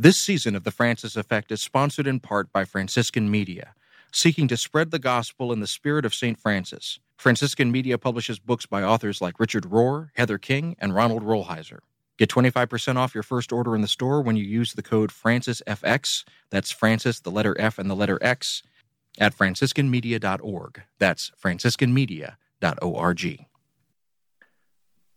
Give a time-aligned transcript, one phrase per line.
[0.00, 3.74] This season of The Francis Effect is sponsored in part by Franciscan Media,
[4.12, 6.38] seeking to spread the gospel in the spirit of St.
[6.38, 7.00] Francis.
[7.16, 11.80] Franciscan Media publishes books by authors like Richard Rohr, Heather King, and Ronald Rolheiser.
[12.16, 16.22] Get 25% off your first order in the store when you use the code FrancisFX.
[16.50, 18.62] That's Francis, the letter F, and the letter X
[19.18, 20.82] at franciscanmedia.org.
[21.00, 23.46] That's franciscanmedia.org.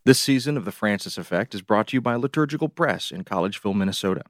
[0.03, 3.75] This season of The Francis Effect is brought to you by Liturgical Press in Collegeville,
[3.75, 4.23] Minnesota.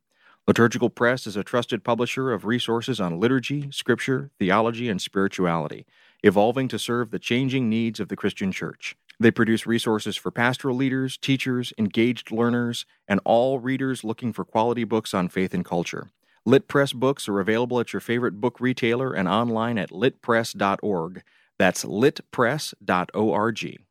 [0.47, 5.85] Liturgical Press is a trusted publisher of resources on liturgy, scripture, theology, and spirituality,
[6.23, 8.95] evolving to serve the changing needs of the Christian church.
[9.19, 14.83] They produce resources for pastoral leaders, teachers, engaged learners, and all readers looking for quality
[14.83, 16.09] books on faith and culture.
[16.43, 21.21] Lit Press books are available at your favorite book retailer and online at litpress.org.
[21.59, 23.81] That's litpress.org.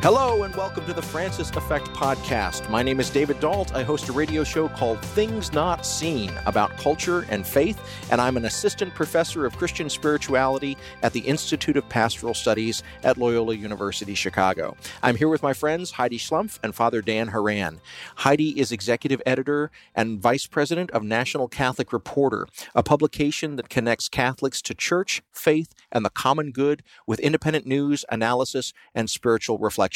[0.00, 2.70] Hello, and welcome to the Francis Effect podcast.
[2.70, 3.74] My name is David Dault.
[3.74, 7.80] I host a radio show called Things Not Seen about culture and faith,
[8.12, 13.18] and I'm an assistant professor of Christian spirituality at the Institute of Pastoral Studies at
[13.18, 14.76] Loyola University Chicago.
[15.02, 17.80] I'm here with my friends Heidi Schlumpf and Father Dan Horan.
[18.18, 24.08] Heidi is executive editor and vice president of National Catholic Reporter, a publication that connects
[24.08, 29.87] Catholics to church, faith, and the common good with independent news, analysis, and spiritual reflection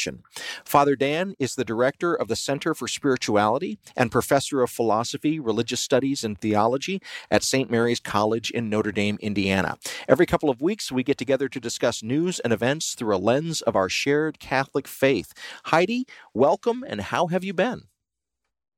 [0.65, 5.81] Father Dan is the director of the Center for Spirituality and professor of philosophy, religious
[5.81, 7.69] studies, and theology at St.
[7.69, 9.77] Mary's College in Notre Dame, Indiana.
[10.07, 13.61] Every couple of weeks, we get together to discuss news and events through a lens
[13.61, 15.33] of our shared Catholic faith.
[15.65, 17.83] Heidi, welcome, and how have you been?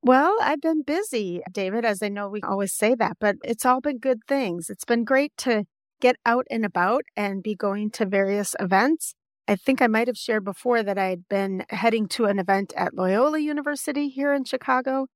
[0.02, 3.82] Well, I've been busy, David, as I know we always say that, but it's all
[3.82, 4.70] been good things.
[4.70, 5.66] It's been great to
[6.00, 9.16] get out and about and be going to various events.
[9.48, 12.74] I think I might have shared before that I had been heading to an event
[12.76, 15.08] at Loyola University here in Chicago.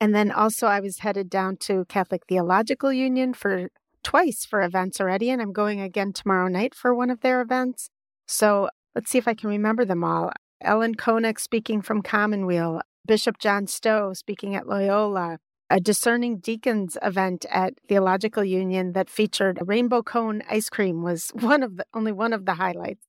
[0.00, 3.68] And then also I was headed down to Catholic Theological Union for
[4.02, 5.30] twice for events already.
[5.30, 7.88] And I'm going again tomorrow night for one of their events.
[8.26, 10.32] So let's see if I can remember them all.
[10.60, 15.38] Ellen Koenig speaking from Commonweal, Bishop John Stowe speaking at Loyola,
[15.70, 21.30] a discerning deacons event at Theological Union that featured a rainbow cone ice cream was
[21.34, 23.05] one of the only one of the highlights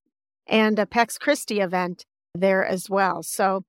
[0.48, 3.24] and a Pax Christi event there as well.
[3.24, 3.64] So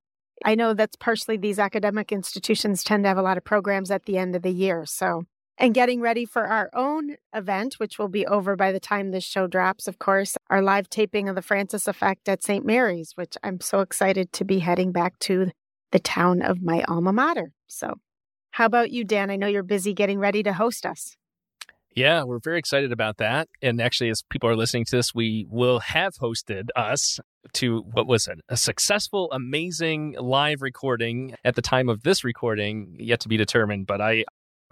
[0.45, 4.05] I know that's partially these academic institutions tend to have a lot of programs at
[4.05, 4.85] the end of the year.
[4.85, 5.23] So,
[5.57, 9.25] and getting ready for our own event, which will be over by the time this
[9.25, 12.65] show drops, of course, our live taping of the Francis Effect at St.
[12.65, 15.51] Mary's, which I'm so excited to be heading back to
[15.91, 17.51] the town of my alma mater.
[17.67, 17.95] So,
[18.51, 19.29] how about you, Dan?
[19.29, 21.17] I know you're busy getting ready to host us.
[21.95, 23.49] Yeah, we're very excited about that.
[23.61, 27.19] And actually, as people are listening to this, we will have hosted us
[27.53, 32.95] to what was it, a successful, amazing live recording at the time of this recording,
[32.99, 33.87] yet to be determined.
[33.87, 34.25] But I,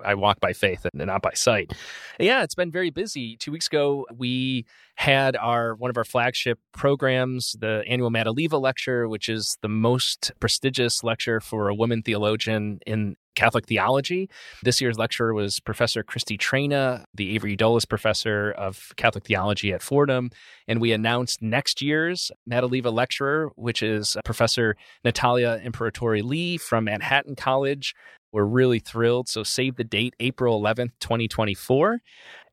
[0.04, 1.74] I walk by faith and not by sight.
[2.20, 3.36] Yeah, it's been very busy.
[3.38, 9.08] Two weeks ago, we had our one of our flagship programs, the annual Madeleva Lecture,
[9.08, 14.30] which is the most prestigious lecture for a woman theologian in Catholic theology.
[14.64, 19.84] This year's lecturer was Professor Cristina Traina, the Avery Dulles Professor of Catholic Theology at
[19.84, 20.32] Fordham.
[20.68, 24.76] And we announced next year's Madeleva lecturer, which is Professor
[25.06, 27.94] Natalia Imperatori Lee from Manhattan College.
[28.38, 29.28] We're really thrilled.
[29.28, 32.02] So save the date, April 11th, 2024.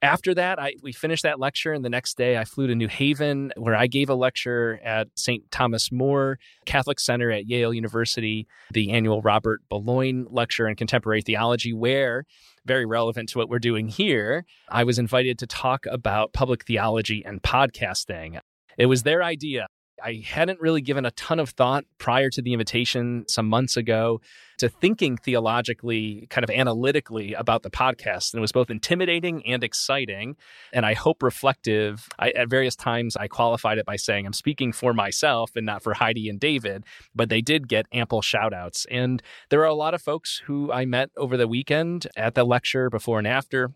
[0.01, 2.89] After that, I, we finished that lecture, and the next day I flew to New
[2.89, 5.51] Haven, where I gave a lecture at St.
[5.51, 11.75] Thomas More Catholic Center at Yale University, the annual Robert Beloin Lecture in Contemporary Theology,
[11.75, 12.25] where,
[12.65, 17.23] very relevant to what we're doing here, I was invited to talk about public theology
[17.27, 18.41] and podcasting.
[18.79, 19.67] It was their idea.
[20.05, 24.21] I hadn't really given a ton of thought prior to the invitation some months ago
[24.59, 28.33] to thinking theologically, kind of analytically about the podcast.
[28.33, 30.37] And it was both intimidating and exciting,
[30.75, 32.07] and I hope reflective.
[32.19, 35.83] I, at various times, I qualified it by saying I'm speaking for myself and not
[35.83, 36.85] for Heidi and David,
[37.15, 38.87] but they did get ample shout outs.
[38.91, 42.45] And there are a lot of folks who I met over the weekend at the
[42.45, 43.73] lecture before and after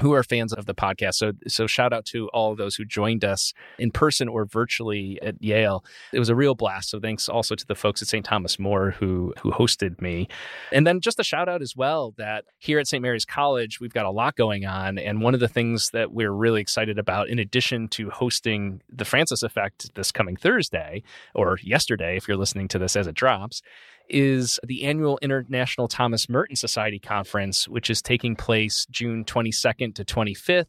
[0.00, 1.14] who are fans of the podcast.
[1.14, 5.42] So, so shout out to all those who joined us in person or virtually at
[5.42, 5.84] Yale.
[6.12, 6.90] It was a real blast.
[6.90, 8.24] So, thanks also to the folks at St.
[8.24, 10.28] Thomas More who who hosted me,
[10.72, 13.02] and then just a shout out as well that here at St.
[13.02, 16.32] Mary's College we've got a lot going on, and one of the things that we're
[16.32, 21.02] really excited about, in addition to hosting the Francis Effect this coming Thursday
[21.34, 23.62] or yesterday, if you're listening to this as it drops,
[24.08, 30.04] is the annual International Thomas Merton Society Conference, which is taking place June 22nd to
[30.04, 30.66] 25th.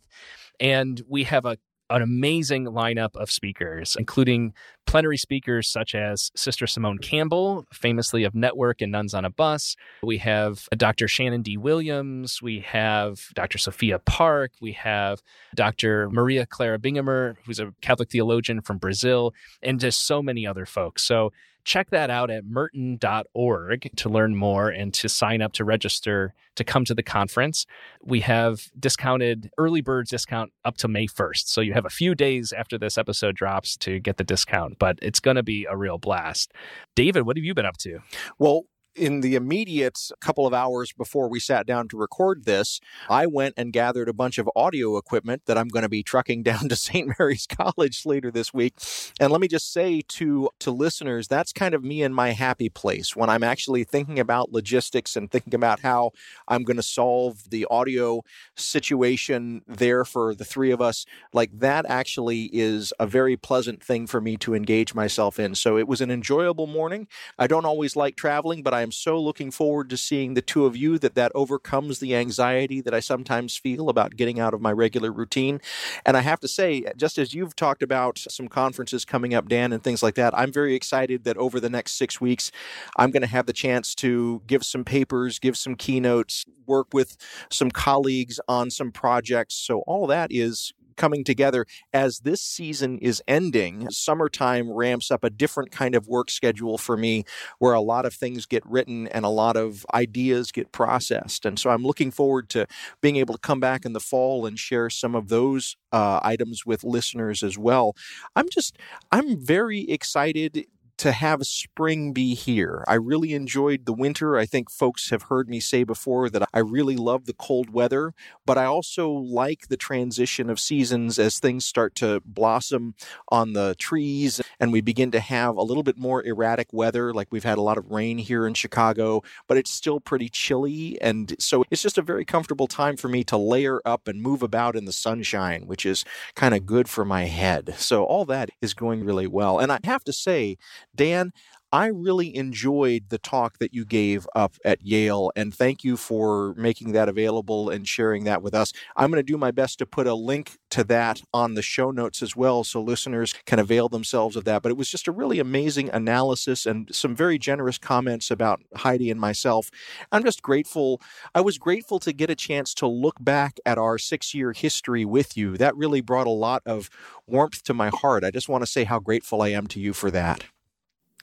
[0.60, 1.58] And we have a
[1.90, 4.54] an amazing lineup of speakers, including
[4.88, 9.76] plenary speakers such as Sister Simone Campbell, famously of Network and Nuns on a Bus.
[10.02, 11.08] We have Dr.
[11.08, 12.42] Shannon Dee Williams.
[12.42, 13.58] We have Dr.
[13.58, 14.54] Sophia Park.
[14.62, 15.22] We have
[15.56, 16.10] Dr.
[16.10, 21.04] Maria Clara Bingemer, who's a Catholic theologian from Brazil, and just so many other folks.
[21.04, 21.32] So
[21.66, 26.64] check that out at merton.org to learn more and to sign up to register to
[26.64, 27.66] come to the conference.
[28.02, 31.48] We have discounted early bird discount up to May 1st.
[31.48, 34.98] So you have a few days after this episode drops to get the discount, but
[35.02, 36.54] it's going to be a real blast.
[36.96, 38.00] David, what have you been up to?
[38.38, 38.64] Well,
[38.96, 43.56] in the immediate couple of hours before we sat down to record this, I went
[43.58, 46.76] and gathered a bunch of audio equipment that I'm going to be trucking down to
[46.76, 47.14] St.
[47.20, 48.76] Mary's College later this week.
[49.20, 52.70] And let me just say to to listeners, that's kind of me in my happy
[52.70, 56.12] place when I'm actually thinking about logistics and thinking about how
[56.48, 58.24] I'm going to solve the audio
[58.56, 61.06] situation there for the three of us.
[61.34, 65.56] Like that actually is a very pleasant thing for me to engage myself in.
[65.56, 67.08] So it was an enjoyable morning.
[67.38, 70.66] I don't always like traveling, but I am so looking forward to seeing the two
[70.66, 74.62] of you that that overcomes the anxiety that I sometimes feel about getting out of
[74.62, 75.60] my regular routine.
[76.06, 79.74] And I have to say, just as you've talked about some conferences coming up, Dan,
[79.74, 82.52] and things like that, I'm very excited that over the next six weeks,
[82.96, 87.18] I'm going to have the chance to give some papers, give some keynotes, work with
[87.50, 89.56] some colleagues on some projects.
[89.56, 93.90] So all that is coming together as this season is ending.
[93.90, 97.24] Summertime ramps up a different kind of work schedule for me
[97.60, 101.46] where a lot of things get written and a lot of ideas get processed.
[101.46, 102.68] And so I'm looking forward to
[103.02, 106.66] being able to come back in the fall and share some of those uh, items
[106.66, 107.96] with listeners as well.
[108.36, 108.78] I'm just,
[109.12, 110.66] I'm very excited
[110.98, 112.84] to have spring be here.
[112.88, 114.38] I really enjoyed the winter.
[114.38, 118.14] I think folks have heard me say before that I really love the cold weather,
[118.46, 122.96] but I also like the transition of seasons as things start to blossom
[123.30, 127.14] on the trees and we begin to have a little bit more erratic weather.
[127.14, 131.00] Like we've had a lot of rain here in Chicago, but it's still pretty chilly.
[131.02, 134.42] And so it's just a very comfortable time for me to layer up and move
[134.42, 136.06] about in the sunshine, which is
[136.36, 137.76] kind of good for my head.
[137.78, 139.60] So all that is going really well.
[139.60, 140.58] And I have to say,
[140.96, 141.32] Dan,
[141.76, 146.54] I really enjoyed the talk that you gave up at Yale, and thank you for
[146.56, 148.72] making that available and sharing that with us.
[148.96, 151.92] I'm going to do my best to put a link to that on the show
[151.92, 154.62] notes as well so listeners can avail themselves of that.
[154.62, 159.12] But it was just a really amazing analysis and some very generous comments about Heidi
[159.12, 159.70] and myself.
[160.14, 161.02] I'm just grateful.
[161.34, 165.04] I was grateful to get a chance to look back at our six year history
[165.04, 165.58] with you.
[165.58, 166.90] That really brought a lot of
[167.28, 168.24] warmth to my heart.
[168.24, 170.46] I just want to say how grateful I am to you for that.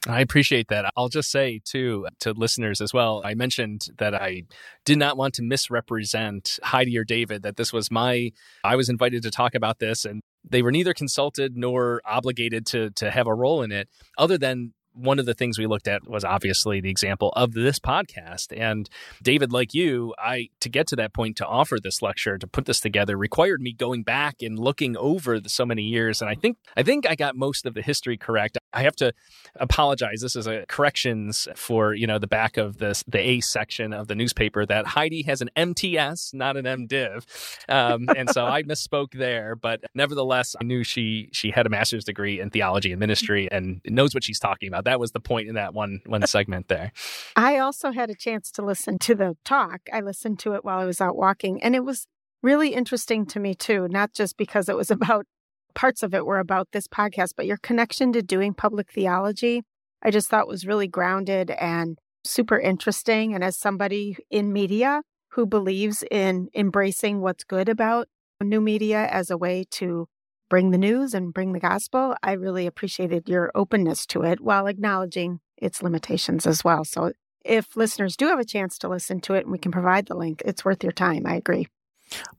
[0.08, 0.93] I appreciate that.
[0.96, 4.43] I'll just say, too, to listeners as well, I mentioned that I
[4.84, 8.32] did not want to misrepresent Heidi or David, that this was my,
[8.64, 12.90] I was invited to talk about this, and they were neither consulted nor obligated to,
[12.90, 13.88] to have a role in it,
[14.19, 17.79] other than one of the things we looked at was obviously the example of this
[17.79, 18.56] podcast.
[18.56, 18.89] And
[19.23, 22.67] david like you i to get to that point to offer this lecture to put
[22.67, 26.21] this together required me going back and looking over the, so many years.
[26.21, 28.59] And i think i think i got most of the history correct.
[28.73, 29.12] I have to
[29.56, 30.21] apologize.
[30.21, 34.09] This is a corrections for you know the back of this the a section of
[34.09, 37.25] the newspaper that heidi has an mts not an mdiv
[37.69, 39.55] um, and so i misspoke there.
[39.55, 43.81] But nevertheless i knew she she had a master's degree in theology and ministry and
[43.85, 46.93] knows what she's talking about that was the point in that one one segment there.
[47.37, 49.81] I also had a chance to listen to the talk.
[49.93, 52.07] I listened to it while I was out walking, and it was
[52.43, 53.89] really interesting to me too.
[53.89, 55.27] Not just because it was about
[55.75, 59.62] parts of it were about this podcast, but your connection to doing public theology.
[60.03, 63.35] I just thought was really grounded and super interesting.
[63.35, 68.09] And as somebody in media who believes in embracing what's good about
[68.43, 70.09] new media as a way to
[70.52, 74.66] bring the news and bring the gospel, I really appreciated your openness to it while
[74.66, 76.85] acknowledging its limitations as well.
[76.85, 80.09] So if listeners do have a chance to listen to it and we can provide
[80.09, 81.25] the link, it's worth your time.
[81.25, 81.68] I agree.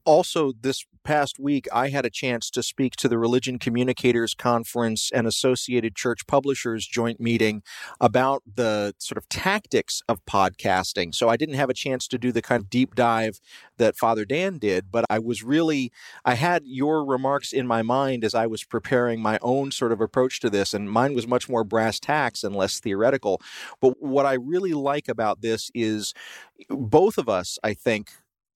[0.05, 5.11] Also, this past week, I had a chance to speak to the Religion Communicators Conference
[5.13, 7.61] and Associated Church Publishers joint meeting
[7.99, 11.13] about the sort of tactics of podcasting.
[11.13, 13.39] So I didn't have a chance to do the kind of deep dive
[13.77, 15.91] that Father Dan did, but I was really,
[16.23, 19.99] I had your remarks in my mind as I was preparing my own sort of
[19.99, 23.41] approach to this, and mine was much more brass tacks and less theoretical.
[23.81, 26.13] But what I really like about this is
[26.69, 28.11] both of us, I think,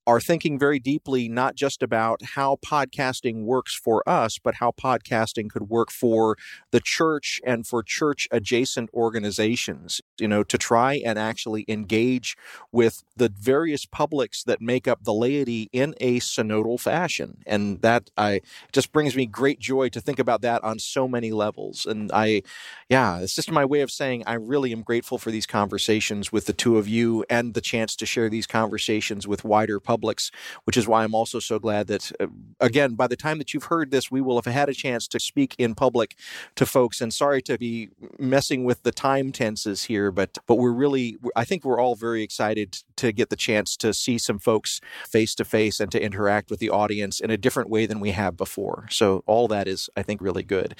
[0.08, 5.50] are thinking very deeply not just about how podcasting works for us, but how podcasting
[5.50, 6.38] could work for
[6.72, 12.38] the church and for church adjacent organizations, you know, to try and actually engage
[12.72, 17.40] with the various publics that make up the laity in a synodal fashion.
[17.46, 18.40] And that I
[18.72, 21.86] just brings me great joy to think about that on so many levels.
[21.86, 22.44] And I,
[22.88, 26.46] yeah, it's just my way of saying I really am grateful for these conversations with
[26.46, 30.30] the two of you and the chance to share these conversations with wider public publics,
[30.66, 32.28] which is why I'm also so glad that, uh,
[32.60, 35.20] again, by the time that you've heard this, we will have had a chance to
[35.20, 36.16] speak in public
[36.56, 37.02] to folks.
[37.02, 37.90] And sorry to be
[38.20, 42.22] messing with the time tenses here, but but we're really, I think we're all very
[42.22, 46.52] excited to get the chance to see some folks face to face and to interact
[46.52, 48.88] with the audience in a different way than we have before.
[48.92, 50.76] So all that is, I think, really good.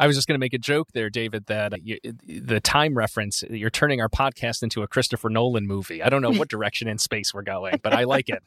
[0.00, 3.42] I was just going to make a joke there, David, that you, the time reference,
[3.50, 6.02] you're turning our podcast into a Christopher Nolan movie.
[6.02, 8.42] I don't know what direction in space we're going, but I like it.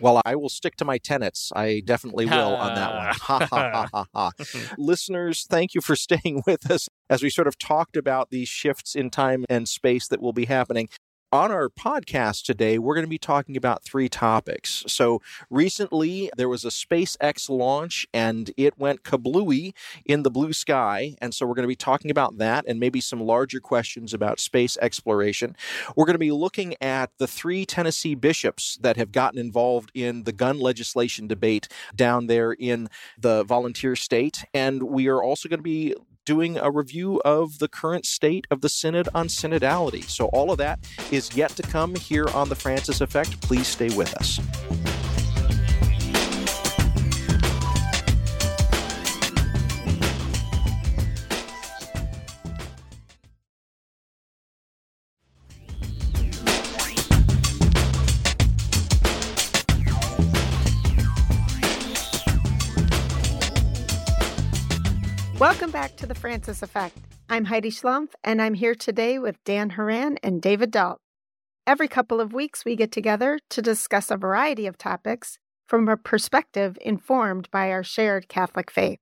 [0.00, 1.50] Well, I will stick to my tenets.
[1.54, 3.06] I definitely will on that one.
[3.06, 4.30] Ha ha ha ha ha.
[4.76, 8.94] Listeners, thank you for staying with us as we sort of talked about these shifts
[8.94, 10.88] in time and space that will be happening.
[11.30, 14.82] On our podcast today, we're going to be talking about three topics.
[14.86, 15.20] So,
[15.50, 19.74] recently there was a SpaceX launch and it went kablooey
[20.06, 21.16] in the blue sky.
[21.20, 24.40] And so, we're going to be talking about that and maybe some larger questions about
[24.40, 25.54] space exploration.
[25.94, 30.22] We're going to be looking at the three Tennessee bishops that have gotten involved in
[30.22, 34.46] the gun legislation debate down there in the volunteer state.
[34.54, 35.94] And we are also going to be
[36.28, 40.04] doing a review of the current state of the Synod on synodality.
[40.04, 40.78] So, all of that
[41.10, 43.40] is yet to come here on The Francis Effect.
[43.40, 44.38] Please stay with us.
[65.40, 66.98] Welcome back to the Francis Effect.
[67.28, 70.98] I'm Heidi Schlumpf, and I'm here today with Dan Horan and David Dault.
[71.64, 75.96] Every couple of weeks, we get together to discuss a variety of topics from a
[75.96, 78.98] perspective informed by our shared Catholic faith.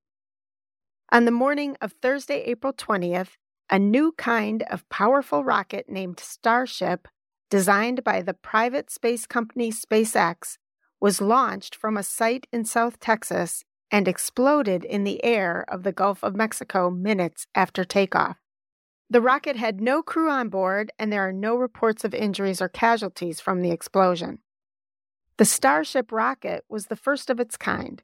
[1.11, 3.31] On the morning of Thursday, April 20th,
[3.71, 7.09] a new kind of powerful rocket named Starship,
[7.49, 10.59] designed by the private space company SpaceX,
[11.01, 15.93] was launched from a site in South Texas and exploded in the air of the
[15.93, 18.37] Gulf of Mexico minutes after takeoff.
[19.09, 22.69] The rocket had no crew on board, and there are no reports of injuries or
[22.69, 24.41] casualties from the explosion.
[25.39, 28.03] The Starship rocket was the first of its kind.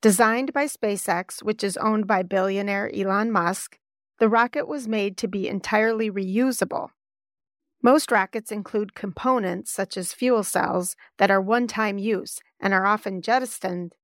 [0.00, 3.78] Designed by SpaceX, which is owned by billionaire Elon Musk,
[4.18, 6.90] the rocket was made to be entirely reusable.
[7.82, 12.86] Most rockets include components such as fuel cells that are one time use and are
[12.86, 13.94] often jettisoned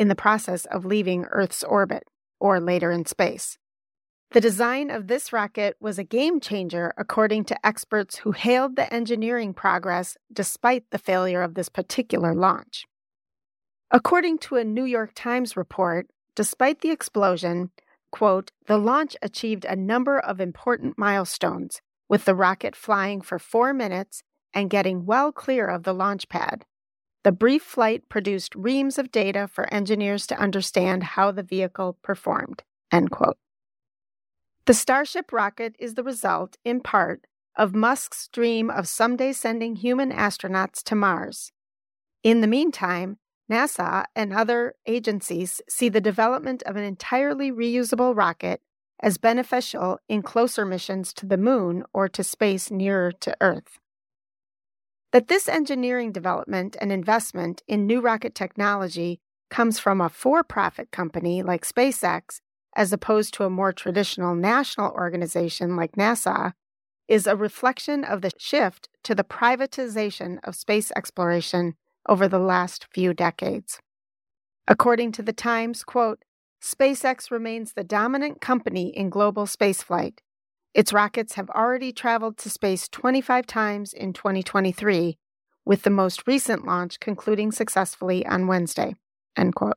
[0.00, 2.04] in the process of leaving Earth's orbit
[2.40, 3.58] or later in space.
[4.30, 8.90] The design of this rocket was a game changer, according to experts who hailed the
[8.90, 12.86] engineering progress despite the failure of this particular launch.
[13.90, 17.70] According to a New York Times report, despite the explosion,
[18.10, 23.74] quote, the launch achieved a number of important milestones, with the rocket flying for four
[23.74, 24.22] minutes
[24.54, 26.64] and getting well clear of the launch pad,
[27.22, 32.62] the brief flight produced reams of data for engineers to understand how the vehicle performed.
[32.90, 33.36] End quote.
[34.66, 40.12] The Starship rocket is the result, in part, of Musk's dream of someday sending human
[40.12, 41.52] astronauts to Mars.
[42.22, 43.18] In the meantime,
[43.50, 48.60] NASA and other agencies see the development of an entirely reusable rocket
[49.02, 53.79] as beneficial in closer missions to the moon or to space nearer to Earth.
[55.12, 60.92] That this engineering development and investment in new rocket technology comes from a for profit
[60.92, 62.40] company like SpaceX,
[62.76, 66.52] as opposed to a more traditional national organization like NASA,
[67.08, 71.74] is a reflection of the shift to the privatization of space exploration
[72.08, 73.80] over the last few decades.
[74.68, 76.24] According to the Times, quote,
[76.62, 80.18] SpaceX remains the dominant company in global spaceflight,
[80.72, 85.18] its rockets have already traveled to space 25 times in 2023,
[85.64, 88.94] with the most recent launch concluding successfully on Wednesday.
[89.36, 89.76] End quote.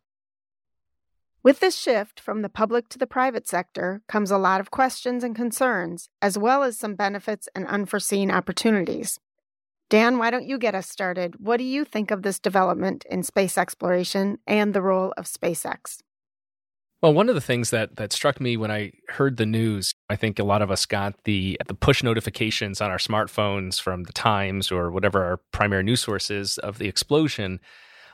[1.43, 5.23] With this shift from the public to the private sector comes a lot of questions
[5.23, 9.19] and concerns, as well as some benefits and unforeseen opportunities.
[9.89, 11.35] Dan, why don't you get us started?
[11.39, 16.01] What do you think of this development in space exploration and the role of SpaceX?
[17.01, 20.15] Well, one of the things that that struck me when I heard the news I
[20.15, 24.13] think a lot of us got the the push notifications on our smartphones from the
[24.13, 27.59] Times or whatever our primary news source is of the explosion.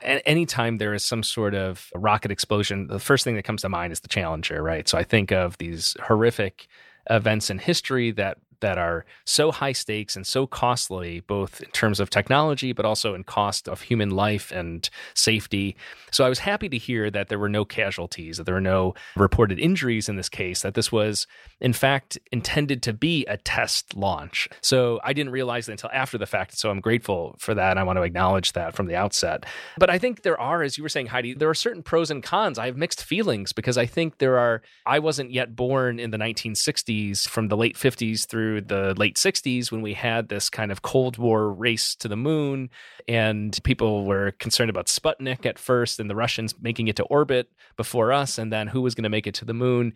[0.02, 3.68] And anytime there is some sort of rocket explosion, the first thing that comes to
[3.68, 4.88] mind is the Challenger, right?
[4.88, 6.68] So I think of these horrific
[7.10, 12.00] events in history that that are so high stakes and so costly, both in terms
[12.00, 15.76] of technology, but also in cost of human life and safety.
[16.10, 18.94] So I was happy to hear that there were no casualties, that there were no
[19.16, 21.26] reported injuries in this case, that this was,
[21.60, 24.48] in fact, intended to be a test launch.
[24.60, 26.58] So I didn't realize that until after the fact.
[26.58, 27.78] So I'm grateful for that.
[27.78, 29.46] I want to acknowledge that from the outset.
[29.78, 32.22] But I think there are, as you were saying, Heidi, there are certain pros and
[32.22, 32.58] cons.
[32.58, 36.18] I have mixed feelings because I think there are, I wasn't yet born in the
[36.18, 40.72] 1960s from the late 50s through through the late 60s when we had this kind
[40.72, 42.68] of Cold War race to the moon,
[43.06, 47.48] and people were concerned about Sputnik at first and the Russians making it to orbit
[47.76, 49.92] before us, and then who was going to make it to the moon.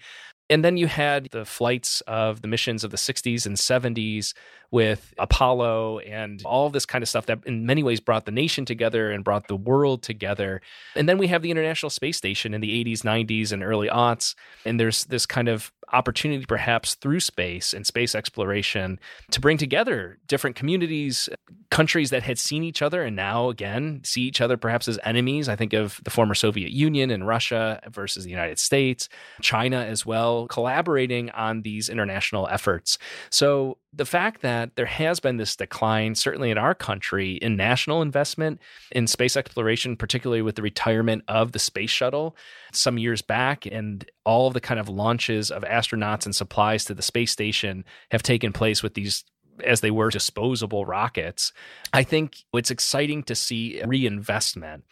[0.50, 4.34] And then you had the flights of the missions of the 60s and 70s
[4.70, 8.64] with Apollo and all this kind of stuff that in many ways brought the nation
[8.64, 10.60] together and brought the world together.
[10.94, 14.34] And then we have the International Space Station in the 80s, 90s, and early aughts.
[14.66, 18.98] And there's this kind of opportunity, perhaps through space and space exploration,
[19.30, 21.28] to bring together different communities,
[21.70, 25.48] countries that had seen each other and now again see each other perhaps as enemies.
[25.48, 29.08] I think of the former Soviet Union and Russia versus the United States,
[29.40, 32.98] China as well, collaborating on these international efforts.
[33.30, 38.02] So the fact that there has been this decline, certainly in our country, in national
[38.02, 38.60] investment
[38.90, 42.36] in space exploration, particularly with the retirement of the space shuttle
[42.72, 46.94] some years back, and all of the kind of launches of astronauts and supplies to
[46.94, 49.24] the space station have taken place with these
[49.62, 51.52] as they were disposable rockets.
[51.92, 54.84] I think it's exciting to see reinvestment.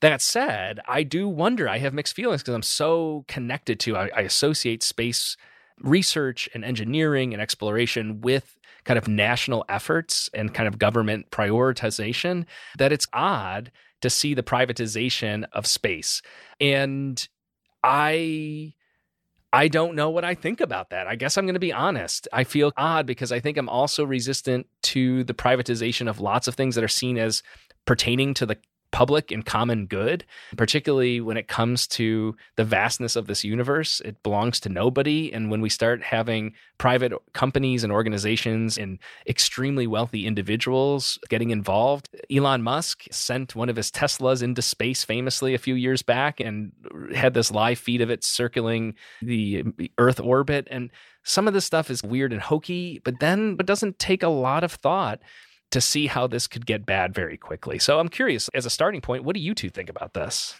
[0.00, 4.10] That said, I do wonder, I have mixed feelings because I'm so connected to, I,
[4.16, 5.36] I associate space
[5.80, 12.44] research and engineering and exploration with kind of national efforts and kind of government prioritization
[12.78, 16.20] that it's odd to see the privatization of space.
[16.60, 17.26] And
[17.82, 18.74] I
[19.52, 21.06] I don't know what I think about that.
[21.06, 22.26] I guess I'm going to be honest.
[22.32, 26.56] I feel odd because I think I'm also resistant to the privatization of lots of
[26.56, 27.42] things that are seen as
[27.86, 28.58] pertaining to the
[28.94, 30.24] public and common good,
[30.56, 34.00] particularly when it comes to the vastness of this universe.
[34.04, 35.32] It belongs to nobody.
[35.32, 42.08] And when we start having private companies and organizations and extremely wealthy individuals getting involved,
[42.30, 46.70] Elon Musk sent one of his Teslas into space famously a few years back and
[47.16, 49.64] had this live feed of it circling the
[49.98, 50.68] Earth orbit.
[50.70, 50.90] And
[51.24, 54.62] some of this stuff is weird and hokey, but then but doesn't take a lot
[54.62, 55.18] of thought
[55.74, 57.80] to see how this could get bad very quickly.
[57.80, 60.54] So I'm curious, as a starting point, what do you two think about this?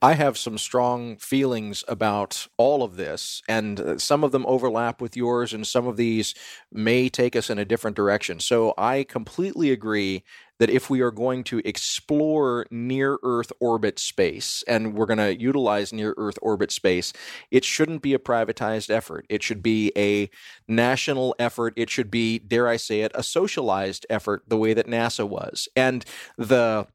[0.00, 5.02] I have some strong feelings about all of this, and uh, some of them overlap
[5.02, 6.34] with yours, and some of these
[6.72, 8.40] may take us in a different direction.
[8.40, 10.24] So I completely agree
[10.58, 15.38] that if we are going to explore near Earth orbit space and we're going to
[15.38, 17.12] utilize near Earth orbit space,
[17.50, 19.26] it shouldn't be a privatized effort.
[19.28, 20.30] It should be a
[20.66, 21.74] national effort.
[21.76, 25.68] It should be, dare I say it, a socialized effort the way that NASA was.
[25.76, 26.04] And
[26.36, 26.86] the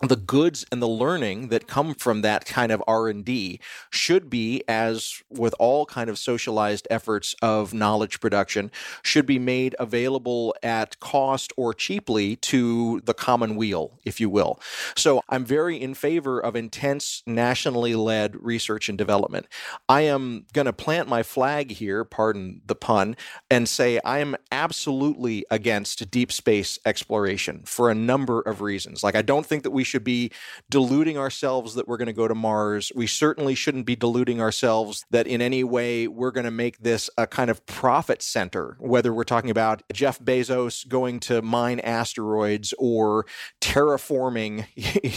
[0.00, 5.22] the goods and the learning that come from that kind of r&d should be as
[5.30, 8.70] with all kind of socialized efforts of knowledge production
[9.02, 14.60] should be made available at cost or cheaply to the common weal if you will.
[14.96, 19.46] So i'm very in favor of intense nationally led research and development.
[19.88, 23.16] I am going to plant my flag here pardon the pun
[23.50, 29.04] and say i am absolutely against deep space exploration for a number of reasons.
[29.04, 30.30] Like i don't think that we should be
[30.70, 32.92] deluding ourselves that we're going to go to Mars.
[32.94, 37.08] We certainly shouldn't be deluding ourselves that in any way we're going to make this
[37.16, 42.74] a kind of profit center, whether we're talking about Jeff Bezos going to mine asteroids
[42.78, 43.26] or
[43.60, 44.66] terraforming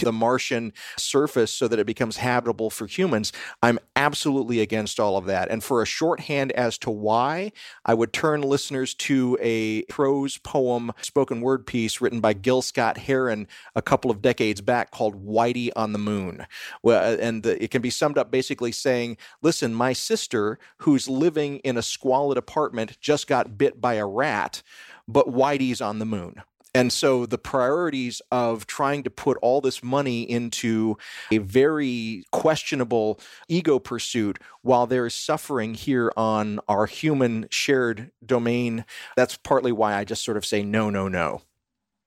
[0.00, 3.32] the Martian surface so that it becomes habitable for humans.
[3.62, 5.50] I'm absolutely against all of that.
[5.50, 7.52] And for a shorthand as to why,
[7.84, 12.98] I would turn listeners to a prose poem, spoken word piece written by Gil Scott
[12.98, 16.46] Heron a couple of decades back called Whitey on the Moon.
[16.82, 21.08] Well, uh, and the, it can be summed up basically saying, listen, my sister, who's
[21.08, 24.62] living in a squalid apartment, just got bit by a rat,
[25.06, 26.42] but Whitey's on the moon.
[26.76, 30.98] And so the priorities of trying to put all this money into
[31.32, 38.84] a very questionable ego pursuit while there is suffering here on our human shared domain,
[39.16, 41.40] that's partly why I just sort of say no, no, no.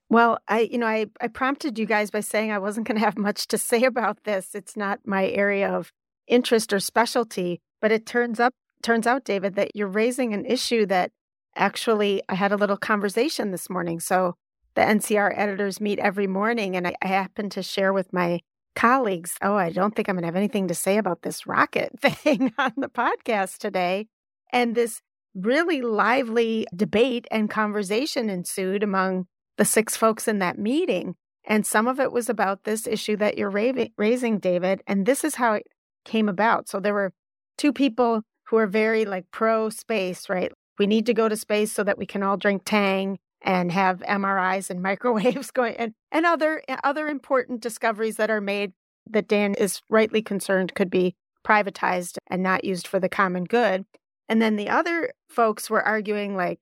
[0.10, 3.06] Well, I, you know, I, I prompted you guys by saying I wasn't going to
[3.06, 4.56] have much to say about this.
[4.56, 5.92] It's not my area of
[6.28, 10.86] interest or specialty, but it turns up turns out, David, that you're raising an issue
[10.86, 11.12] that
[11.56, 14.00] actually I had a little conversation this morning.
[14.00, 14.36] So
[14.76, 18.40] the NCR editors meet every morning, and I, I happen to share with my
[18.76, 22.00] colleagues, oh, I don't think I'm going to have anything to say about this rocket
[22.02, 24.08] thing on the podcast today.
[24.54, 25.02] And this
[25.36, 29.28] really lively debate and conversation ensued among
[29.60, 31.16] the six folks in that meeting.
[31.44, 34.82] And some of it was about this issue that you're raising, David.
[34.88, 35.68] And this is how it
[36.06, 36.70] came about.
[36.70, 37.12] So there were
[37.58, 40.52] two people who are very like pro space, right?
[40.78, 44.00] We need to go to space so that we can all drink Tang and have
[44.00, 48.72] MRIs and microwaves going and, and other eh, other important discoveries that are made
[49.10, 53.86] that Dan is rightly concerned could be privatized and not used for the common good.
[54.30, 56.60] And then the other folks were arguing like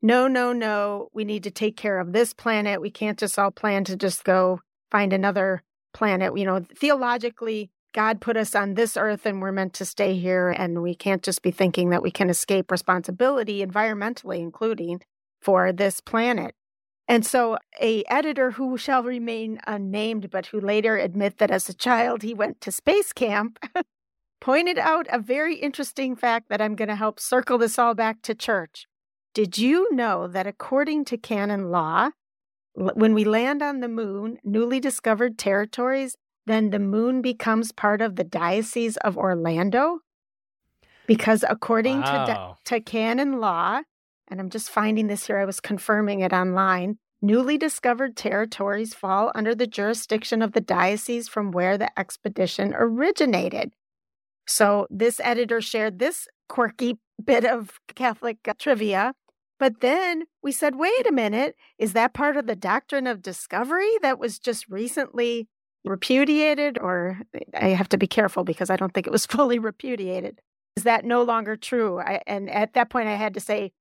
[0.00, 2.80] no, no, no, we need to take care of this planet.
[2.80, 6.36] We can't just all plan to just go find another planet.
[6.36, 10.50] You know, theologically, God put us on this earth and we're meant to stay here.
[10.50, 15.00] And we can't just be thinking that we can escape responsibility, environmentally, including
[15.40, 16.54] for this planet.
[17.10, 21.74] And so, a editor who shall remain unnamed, but who later admit that as a
[21.74, 23.58] child he went to space camp,
[24.40, 28.20] pointed out a very interesting fact that I'm going to help circle this all back
[28.22, 28.86] to church.
[29.38, 32.10] Did you know that according to canon law,
[32.74, 38.16] when we land on the moon, newly discovered territories, then the moon becomes part of
[38.16, 40.00] the Diocese of Orlando?
[41.06, 42.56] Because according wow.
[42.64, 43.82] to, to canon law,
[44.26, 46.98] and I'm just finding this here, I was confirming it online.
[47.22, 53.72] Newly discovered territories fall under the jurisdiction of the diocese from where the expedition originated.
[54.48, 59.12] So, this editor shared this quirky bit of Catholic trivia.
[59.58, 63.90] But then we said, wait a minute, is that part of the doctrine of discovery
[64.02, 65.48] that was just recently
[65.84, 66.78] repudiated?
[66.78, 70.40] Or eh, I have to be careful because I don't think it was fully repudiated.
[70.76, 71.98] Is that no longer true?
[71.98, 73.72] I, and at that point, I had to say,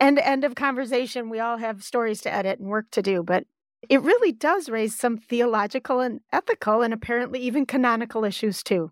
[0.00, 1.30] end end of conversation.
[1.30, 3.44] We all have stories to edit and work to do, but
[3.88, 8.90] it really does raise some theological and ethical and apparently even canonical issues too.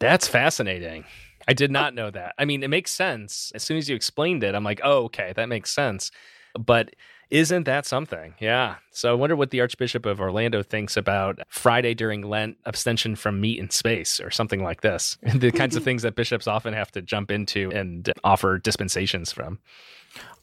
[0.00, 1.04] That's fascinating.
[1.46, 2.34] I did not know that.
[2.38, 3.52] I mean, it makes sense.
[3.54, 6.10] As soon as you explained it, I'm like, oh, okay, that makes sense.
[6.58, 6.94] But
[7.30, 8.34] isn't that something?
[8.38, 8.76] Yeah.
[8.90, 13.40] So I wonder what the Archbishop of Orlando thinks about Friday during Lent abstention from
[13.40, 15.18] meat in space or something like this.
[15.34, 19.58] the kinds of things that bishops often have to jump into and offer dispensations from.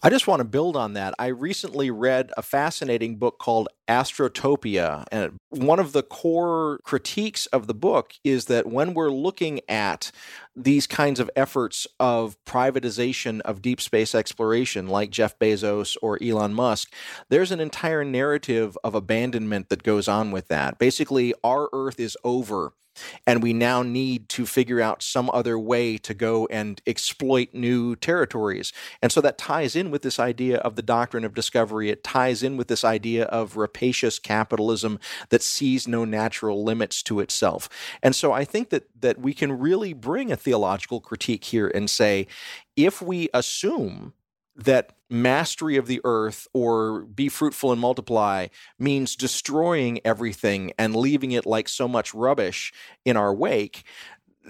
[0.03, 1.13] I just want to build on that.
[1.19, 5.05] I recently read a fascinating book called Astrotopia.
[5.11, 10.11] And one of the core critiques of the book is that when we're looking at
[10.55, 16.55] these kinds of efforts of privatization of deep space exploration, like Jeff Bezos or Elon
[16.55, 16.91] Musk,
[17.29, 20.79] there's an entire narrative of abandonment that goes on with that.
[20.79, 22.73] Basically, our Earth is over
[23.25, 27.95] and we now need to figure out some other way to go and exploit new
[27.95, 28.73] territories.
[29.01, 31.89] And so that ties in with this idea of the doctrine of discovery.
[31.89, 34.99] It ties in with this idea of rapacious capitalism
[35.29, 37.69] that sees no natural limits to itself.
[38.03, 41.89] And so I think that that we can really bring a theological critique here and
[41.89, 42.27] say
[42.75, 44.13] if we assume
[44.63, 48.47] that mastery of the earth or be fruitful and multiply
[48.79, 52.71] means destroying everything and leaving it like so much rubbish
[53.05, 53.83] in our wake,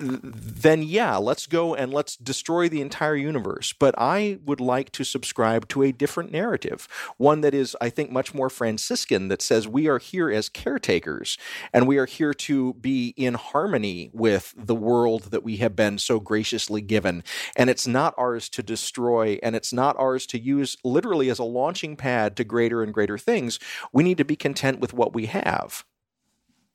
[0.02, 3.74] then yeah, let's go and let's destroy the entire universe.
[3.74, 6.88] But I would like to subscribe to a different narrative,
[7.18, 11.38] one that is, I think, much more Franciscan, that says we are here as caretakers
[11.74, 15.98] and we are here to be in harmony with the world that we have been
[15.98, 17.24] so graciously given.
[17.56, 21.44] And it's not ours to destroy and it's not ours to use literally as a
[21.44, 23.60] launching pad to greater and greater things.
[23.94, 25.86] We need to be content with what we have.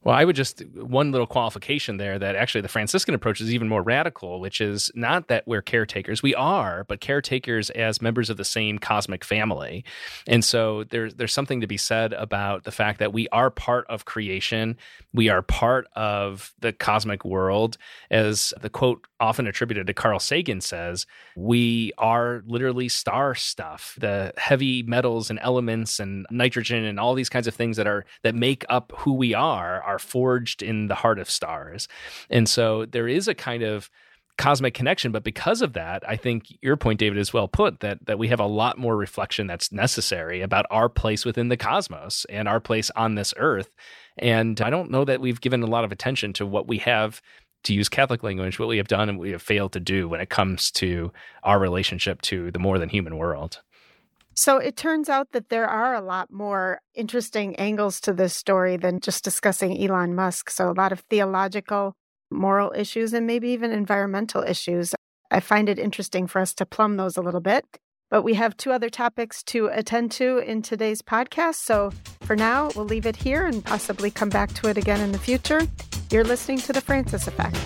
[0.06, 3.68] Well, I would just one little qualification there that actually the Franciscan approach is even
[3.68, 6.22] more radical, which is not that we're caretakers.
[6.22, 9.84] We are, but caretakers as members of the same cosmic family.
[10.28, 13.84] And so there's there's something to be said about the fact that we are part
[13.88, 14.76] of creation.
[15.12, 17.76] We are part of the cosmic world.
[18.08, 23.96] As the quote often attributed to Carl Sagan says, we are literally star stuff.
[23.98, 28.04] The heavy metals and elements and nitrogen and all these kinds of things that are
[28.22, 31.88] that make up who we are are forged in the heart of stars.
[32.30, 33.90] And so there is a kind of
[34.38, 38.04] cosmic connection but because of that i think your point david is well put that
[38.04, 42.26] that we have a lot more reflection that's necessary about our place within the cosmos
[42.28, 43.70] and our place on this earth
[44.18, 47.22] and i don't know that we've given a lot of attention to what we have
[47.64, 50.06] to use catholic language what we have done and what we have failed to do
[50.06, 51.10] when it comes to
[51.42, 53.62] our relationship to the more than human world
[54.36, 58.76] so it turns out that there are a lot more interesting angles to this story
[58.76, 60.50] than just discussing Elon Musk.
[60.50, 61.94] So a lot of theological,
[62.30, 64.94] moral issues, and maybe even environmental issues.
[65.30, 67.64] I find it interesting for us to plumb those a little bit.
[68.10, 71.56] But we have two other topics to attend to in today's podcast.
[71.56, 75.12] So for now, we'll leave it here and possibly come back to it again in
[75.12, 75.62] the future.
[76.10, 77.56] You're listening to The Francis Effect.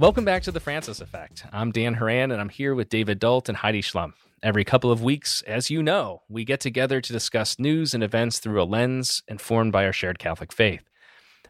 [0.00, 1.44] Welcome back to the Francis Effect.
[1.52, 4.14] I'm Dan Horan, and I'm here with David Dault and Heidi Schlumpf.
[4.42, 8.38] Every couple of weeks, as you know, we get together to discuss news and events
[8.38, 10.84] through a lens informed by our shared Catholic faith.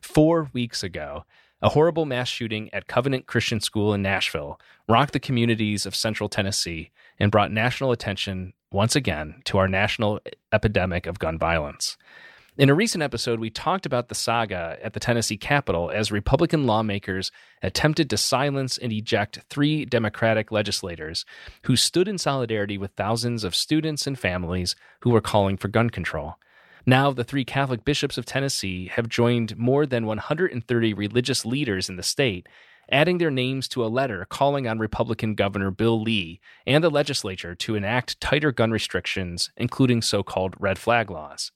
[0.00, 1.26] Four weeks ago,
[1.62, 4.58] a horrible mass shooting at Covenant Christian School in Nashville
[4.88, 10.18] rocked the communities of central Tennessee and brought national attention once again to our national
[10.52, 11.96] epidemic of gun violence.
[12.60, 16.66] In a recent episode, we talked about the saga at the Tennessee Capitol as Republican
[16.66, 21.24] lawmakers attempted to silence and eject three Democratic legislators
[21.62, 25.88] who stood in solidarity with thousands of students and families who were calling for gun
[25.88, 26.34] control.
[26.84, 31.96] Now, the three Catholic bishops of Tennessee have joined more than 130 religious leaders in
[31.96, 32.46] the state,
[32.92, 37.54] adding their names to a letter calling on Republican Governor Bill Lee and the legislature
[37.54, 41.52] to enact tighter gun restrictions, including so called red flag laws.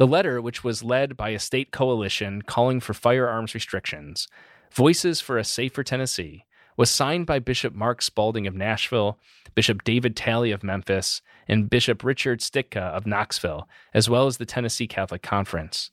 [0.00, 4.28] The letter, which was led by a state coalition calling for firearms restrictions,
[4.72, 9.18] Voices for a Safer Tennessee, was signed by Bishop Mark Spalding of Nashville,
[9.54, 14.46] Bishop David Talley of Memphis, and Bishop Richard Stika of Knoxville, as well as the
[14.46, 15.90] Tennessee Catholic Conference.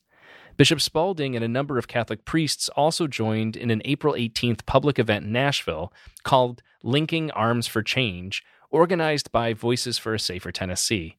[0.56, 5.00] Bishop Spalding and a number of Catholic priests also joined in an April 18th public
[5.00, 5.92] event in Nashville
[6.24, 8.42] called Linking Arms for Change,
[8.72, 11.18] organized by Voices for a Safer Tennessee.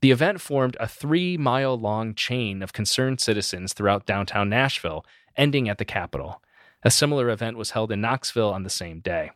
[0.00, 5.04] The event formed a three mile long chain of concerned citizens throughout downtown Nashville,
[5.36, 6.42] ending at the Capitol.
[6.82, 9.30] A similar event was held in Knoxville on the same day.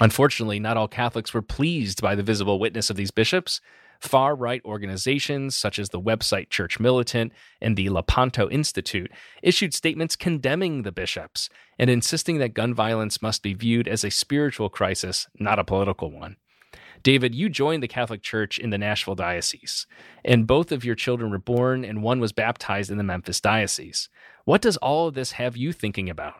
[0.00, 3.60] Unfortunately, not all Catholics were pleased by the visible witness of these bishops.
[4.00, 9.10] Far right organizations, such as the website Church Militant and the Lepanto Institute,
[9.42, 14.10] issued statements condemning the bishops and insisting that gun violence must be viewed as a
[14.10, 16.36] spiritual crisis, not a political one.
[17.04, 19.86] David, you joined the Catholic Church in the Nashville Diocese,
[20.24, 24.08] and both of your children were born, and one was baptized in the Memphis Diocese.
[24.46, 26.34] What does all of this have you thinking about?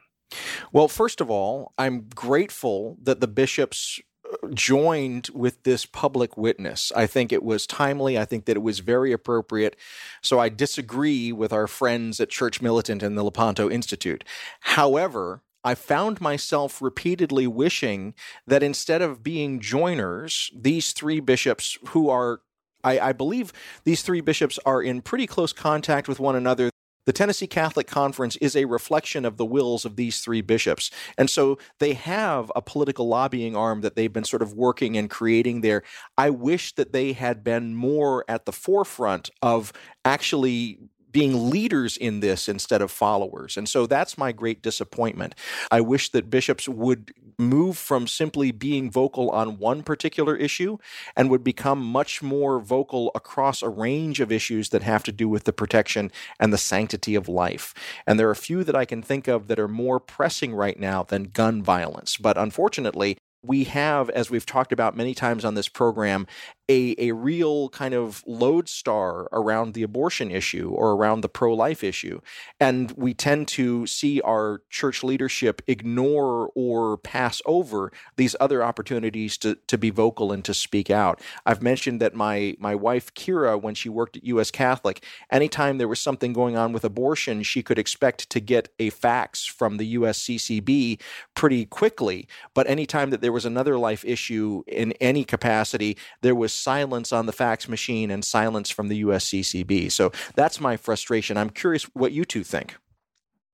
[0.73, 6.91] Well, first of all, I'm grateful that the bishops uh, joined with this public witness.
[6.97, 8.19] I think it was timely.
[8.19, 9.77] I think that it was very appropriate.
[10.23, 14.25] So I disagree with our friends at Church Militant and the Lepanto Institute.
[14.61, 18.15] However, I found myself repeatedly wishing
[18.47, 22.41] that instead of being joiners, these three bishops who are
[22.85, 23.51] I, I, believe
[23.85, 26.69] these three bishops are in pretty close contact with one another.
[27.07, 30.91] The Tennessee Catholic Conference is a reflection of the wills of these three bishops.
[31.19, 35.11] And so they have a political lobbying arm that they've been sort of working and
[35.11, 35.83] creating there.
[36.17, 39.73] I wish that they had been more at the forefront of
[40.05, 40.79] actually
[41.15, 43.57] being leaders in this instead of followers.
[43.57, 45.37] And so that's my great disappointment.
[45.71, 50.77] I wish that bishops would move from simply being vocal on one particular issue
[51.17, 55.29] and would become much more vocal across a range of issues that have to do
[55.29, 57.75] with the protection and the sanctity of life.
[58.09, 60.79] And there are a few that I can think of that are more pressing right
[60.79, 62.17] now than gun violence.
[62.17, 66.27] But unfortunately, we have, as we've talked about many times on this program,
[66.69, 71.85] a, a real kind of lodestar around the abortion issue or around the pro life
[71.85, 72.21] issue.
[72.59, 79.37] And we tend to see our church leadership ignore or pass over these other opportunities
[79.39, 81.21] to, to be vocal and to speak out.
[81.45, 84.51] I've mentioned that my, my wife, Kira, when she worked at U.S.
[84.51, 88.89] Catholic, anytime there was something going on with abortion, she could expect to get a
[88.91, 91.01] fax from the USCCB
[91.35, 92.27] pretty quickly.
[92.55, 97.27] But anytime that there was another life issue in any capacity, there was silence on
[97.27, 99.91] the fax machine and silence from the USCCB.
[99.91, 101.37] So that's my frustration.
[101.37, 102.77] I'm curious what you two think.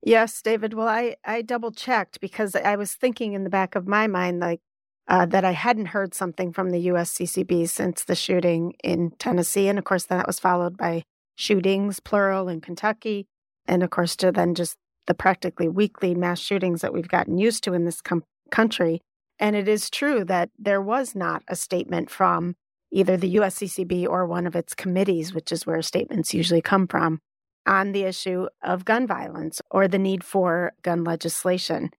[0.02, 0.74] Yes, David.
[0.74, 4.40] Well, I, I double checked because I was thinking in the back of my mind,
[4.40, 4.60] like,
[5.08, 9.68] uh, that I hadn't heard something from the USCCB since the shooting in Tennessee.
[9.68, 11.02] And of course, that was followed by
[11.34, 13.26] shootings, plural, in Kentucky.
[13.66, 17.64] And of course, to then just the practically weekly mass shootings that we've gotten used
[17.64, 19.00] to in this com- country.
[19.38, 22.54] And it is true that there was not a statement from
[22.92, 27.20] either the USCCB or one of its committees, which is where statements usually come from,
[27.66, 31.90] on the issue of gun violence or the need for gun legislation.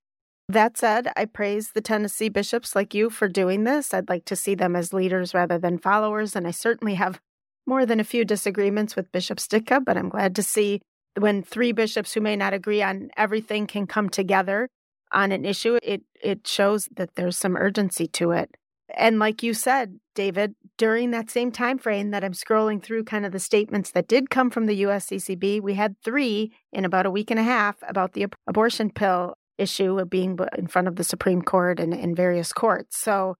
[0.49, 3.93] That said, I praise the Tennessee bishops like you for doing this.
[3.93, 7.21] I'd like to see them as leaders rather than followers, and I certainly have
[7.65, 10.81] more than a few disagreements with Bishop Stika, but I'm glad to see
[11.17, 14.67] when three bishops who may not agree on everything can come together
[15.11, 18.55] on an issue, it it shows that there's some urgency to it.
[18.95, 23.25] And like you said, David, during that same time frame that I'm scrolling through kind
[23.25, 27.11] of the statements that did come from the USCCB, we had three in about a
[27.11, 31.03] week and a half about the abortion pill issue of being in front of the
[31.03, 32.97] Supreme Court and in various courts.
[32.97, 33.35] So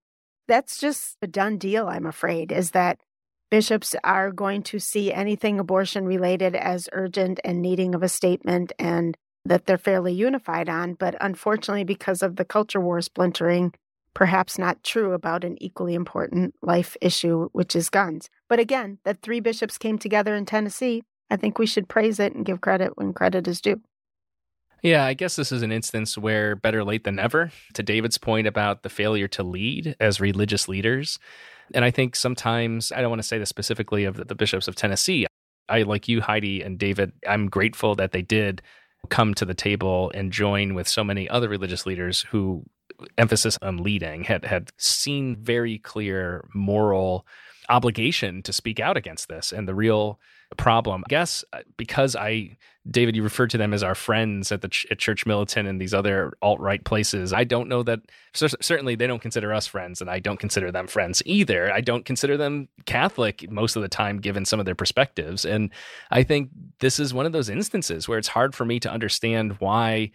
[0.47, 2.99] that's just a done deal, I'm afraid, is that
[3.49, 8.71] bishops are going to see anything abortion related as urgent and needing of a statement
[8.79, 10.93] and that they're fairly unified on.
[10.93, 13.73] But unfortunately, because of the culture war splintering,
[14.13, 18.29] perhaps not true about an equally important life issue, which is guns.
[18.49, 22.35] But again, that three bishops came together in Tennessee, I think we should praise it
[22.35, 23.81] and give credit when credit is due.
[24.83, 27.51] Yeah, I guess this is an instance where better late than never.
[27.75, 31.19] To David's point about the failure to lead as religious leaders.
[31.73, 34.75] And I think sometimes, I don't want to say this specifically of the bishops of
[34.75, 35.25] Tennessee.
[35.69, 38.61] I, like you, Heidi and David, I'm grateful that they did
[39.09, 42.63] come to the table and join with so many other religious leaders who
[43.17, 47.25] emphasis on leading had had seen very clear moral
[47.69, 50.19] obligation to speak out against this and the real
[50.57, 51.03] problem.
[51.07, 52.57] I guess uh, because I,
[52.89, 55.79] David, you referred to them as our friends at the ch- at Church Militant and
[55.79, 57.31] these other alt right places.
[57.31, 58.01] I don't know that
[58.33, 61.71] certainly they don't consider us friends, and I don't consider them friends either.
[61.71, 65.45] I don't consider them Catholic most of the time, given some of their perspectives.
[65.45, 65.69] And
[66.09, 69.57] I think this is one of those instances where it's hard for me to understand
[69.59, 70.11] why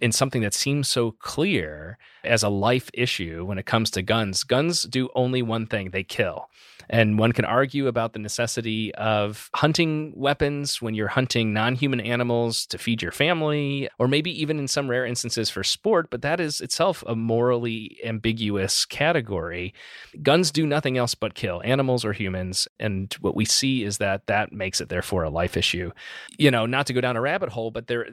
[0.00, 4.44] in something that seems so clear as a life issue when it comes to guns.
[4.44, 6.48] Guns do only one thing they kill.
[6.90, 12.00] And one can argue about the necessity of hunting weapons when you're hunting non human
[12.00, 16.22] animals to feed your family, or maybe even in some rare instances for sport, but
[16.22, 19.72] that is itself a morally ambiguous category.
[20.22, 22.66] Guns do nothing else but kill animals or humans.
[22.78, 25.92] And what we see is that that makes it, therefore, a life issue.
[26.36, 28.06] You know, not to go down a rabbit hole, but there,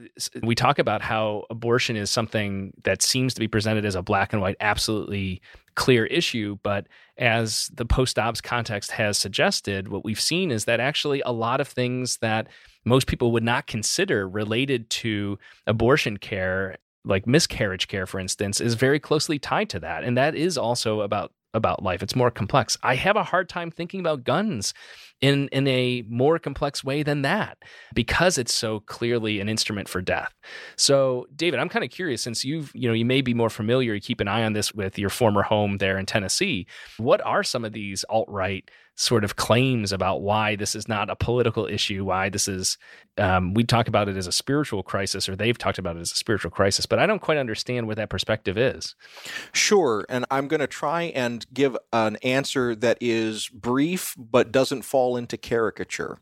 [0.44, 4.34] we talk about how abortion is something that seems to be presented as a black
[4.34, 5.42] and white, absolutely
[5.76, 6.58] clear issue.
[6.64, 11.32] But as the post Dobbs context has suggested, what we've seen is that actually a
[11.32, 12.48] lot of things that
[12.86, 18.74] most people would not consider related to abortion care like miscarriage care for instance is
[18.74, 22.04] very closely tied to that and that is also about about life.
[22.04, 22.78] It's more complex.
[22.84, 24.74] I have a hard time thinking about guns
[25.22, 27.58] in in a more complex way than that
[27.94, 30.34] because it's so clearly an instrument for death.
[30.78, 33.94] So, David, I'm kind of curious since you've, you know, you may be more familiar,
[33.94, 36.68] you keep an eye on this with your former home there in Tennessee.
[36.98, 41.16] What are some of these alt-right sort of claims about why this is not a
[41.16, 42.78] political issue, why this is,
[43.18, 46.12] um, we talk about it as a spiritual crisis, or they've talked about it as
[46.12, 48.96] a spiritual crisis, but I don't quite understand what that perspective is.
[49.54, 50.06] Sure.
[50.10, 55.16] And I'm going to try and give an answer that is brief, but doesn't fall
[55.16, 56.18] into caricature.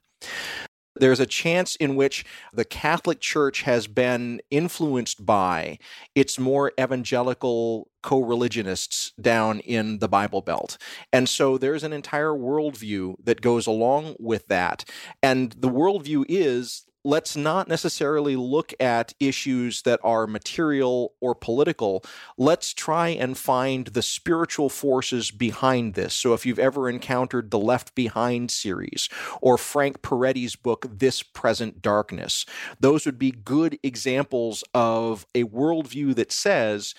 [0.99, 5.79] There's a chance in which the Catholic Church has been influenced by
[6.15, 10.77] its more evangelical co religionists down in the Bible Belt.
[11.11, 14.85] And so there's an entire worldview that goes along with that.
[15.21, 22.03] And the worldview is let's not necessarily look at issues that are material or political.
[22.37, 26.13] Let's try and find the spiritual forces behind this.
[26.13, 29.07] So, if you've ever encountered the Left Behind series
[29.41, 32.45] or Frank Peretti's book, This Present Darkness,
[32.77, 36.93] those would be good examples of a worldview that says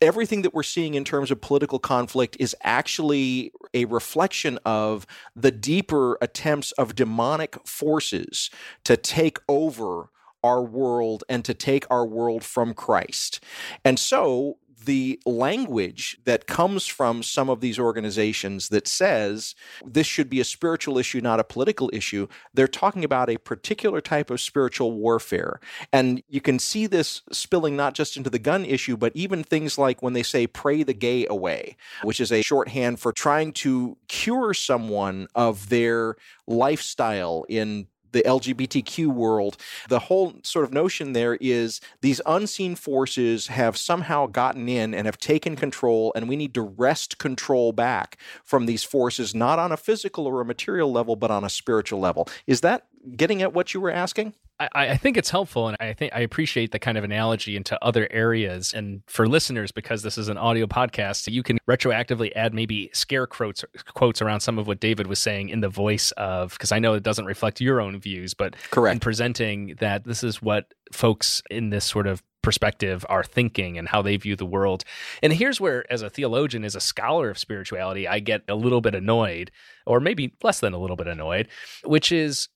[0.00, 5.50] everything that we're seeing in terms of political conflict is actually a reflection of the
[5.50, 8.50] deeper attempts of demonic forces
[8.84, 10.10] to take over
[10.44, 13.42] our world and to take our world from Christ.
[13.84, 20.28] And so the language that comes from some of these organizations that says this should
[20.28, 24.40] be a spiritual issue, not a political issue, they're talking about a particular type of
[24.40, 25.60] spiritual warfare.
[25.92, 29.78] And you can see this spilling not just into the gun issue, but even things
[29.78, 33.96] like when they say pray the gay away, which is a shorthand for trying to
[34.08, 36.16] cure someone of their
[36.46, 39.56] lifestyle in the LGBTQ world,
[39.88, 45.06] the whole sort of notion there is these unseen forces have somehow gotten in and
[45.06, 49.72] have taken control, and we need to wrest control back from these forces, not on
[49.72, 52.28] a physical or a material level, but on a spiritual level.
[52.46, 54.34] Is that getting at what you were asking?
[54.74, 57.82] I, I, think it's helpful, and I think I appreciate the kind of analogy into
[57.84, 58.72] other areas.
[58.72, 63.26] And for listeners, because this is an audio podcast, you can retroactively add maybe scare
[63.26, 66.78] quotes quotes around some of what David was saying in the voice of, because I
[66.78, 70.72] know it doesn't reflect your own views, but correct in presenting that this is what
[70.92, 74.84] folks in this sort of perspective are thinking and how they view the world.
[75.22, 78.80] And here's where, as a theologian, as a scholar of spirituality, I get a little
[78.80, 79.50] bit annoyed,
[79.86, 81.48] or maybe less than a little bit annoyed,
[81.84, 82.48] which is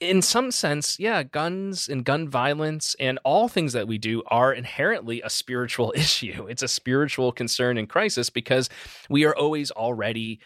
[0.00, 4.52] in some sense, yeah, guns and gun violence and all things that we do are
[4.52, 6.46] inherently a spiritual issue.
[6.48, 8.68] It's a spiritual concern and crisis because
[9.08, 10.40] we are always already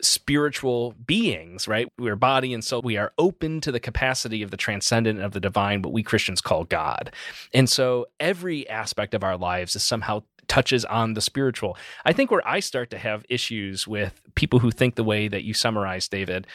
[0.00, 1.88] spiritual beings, right?
[1.98, 2.82] We're body and soul.
[2.82, 6.40] We are open to the capacity of the transcendent of the divine, what we Christians
[6.40, 7.12] call God.
[7.52, 11.76] And so every aspect of our lives is somehow touches on the spiritual.
[12.04, 15.44] I think where I start to have issues with people who think the way that
[15.44, 16.46] you summarize, David,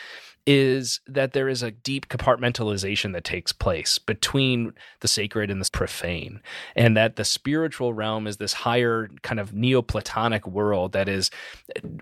[0.45, 5.69] is that there is a deep compartmentalization that takes place between the sacred and the
[5.71, 6.41] profane,
[6.75, 11.31] and that the spiritual realm is this higher kind of Neoplatonic world that is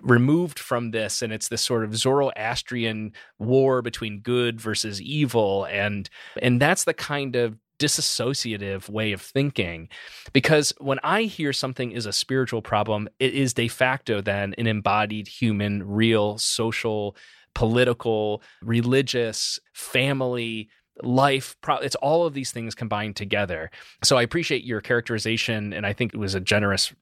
[0.02, 6.10] removed from this, and it's this sort of Zoroastrian war between good versus evil, and
[6.40, 9.88] and that's the kind of disassociative way of thinking.
[10.32, 14.66] Because when i hear something is a spiritual problem it is de facto then an
[14.66, 17.16] embodied human real social
[17.54, 20.70] political, religious, family,
[21.02, 23.70] life it's all of these things combined together.
[24.04, 26.92] So i appreciate your characterization and i think it was a generous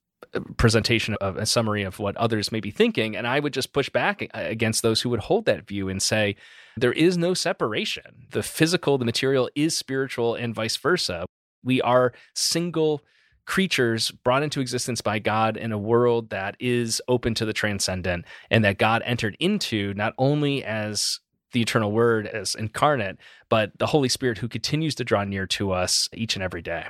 [0.57, 3.89] presentation of a summary of what others may be thinking and i would just push
[3.89, 6.37] back against those who would hold that view and say
[6.76, 11.26] there is no separation the physical the material is spiritual and vice versa
[11.64, 13.03] we are single
[13.51, 18.24] creatures brought into existence by God in a world that is open to the transcendent
[18.49, 21.18] and that God entered into not only as
[21.53, 23.18] the eternal word as incarnate,
[23.49, 26.87] but the Holy Spirit who continues to draw near to us each and every day.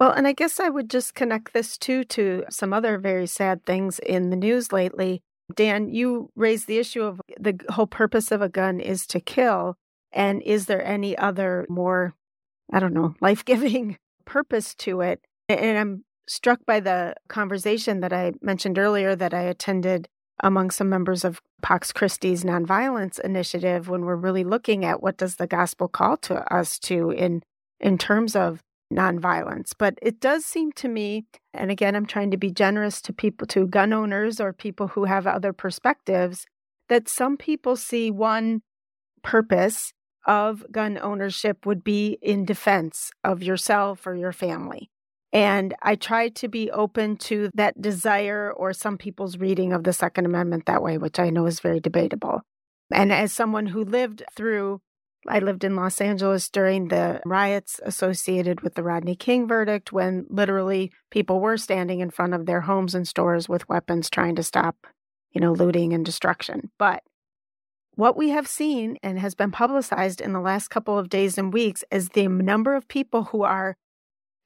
[0.00, 3.66] Well, and I guess I would just connect this too to some other very sad
[3.66, 5.20] things in the news lately.
[5.54, 9.76] Dan, you raised the issue of the whole purpose of a gun is to kill.
[10.10, 12.14] And is there any other more,
[12.72, 15.20] I don't know, life giving purpose to it?
[15.50, 20.08] And I'm struck by the conversation that I mentioned earlier that I attended
[20.42, 25.36] among some members of Pax Christi's nonviolence initiative when we're really looking at what does
[25.36, 27.42] the gospel call to us to in
[27.78, 28.60] in terms of
[28.92, 29.72] nonviolence.
[29.76, 33.46] But it does seem to me, and again, I'm trying to be generous to people,
[33.48, 36.46] to gun owners or people who have other perspectives,
[36.88, 38.62] that some people see one
[39.22, 39.92] purpose
[40.26, 44.90] of gun ownership would be in defense of yourself or your family.
[45.32, 49.92] And I try to be open to that desire or some people's reading of the
[49.92, 52.42] Second Amendment that way, which I know is very debatable.
[52.92, 54.80] And as someone who lived through,
[55.28, 60.26] I lived in Los Angeles during the riots associated with the Rodney King verdict, when
[60.30, 64.42] literally people were standing in front of their homes and stores with weapons trying to
[64.42, 64.86] stop,
[65.32, 66.70] you know, looting and destruction.
[66.78, 67.02] But
[67.96, 71.52] what we have seen and has been publicized in the last couple of days and
[71.52, 73.76] weeks is the number of people who are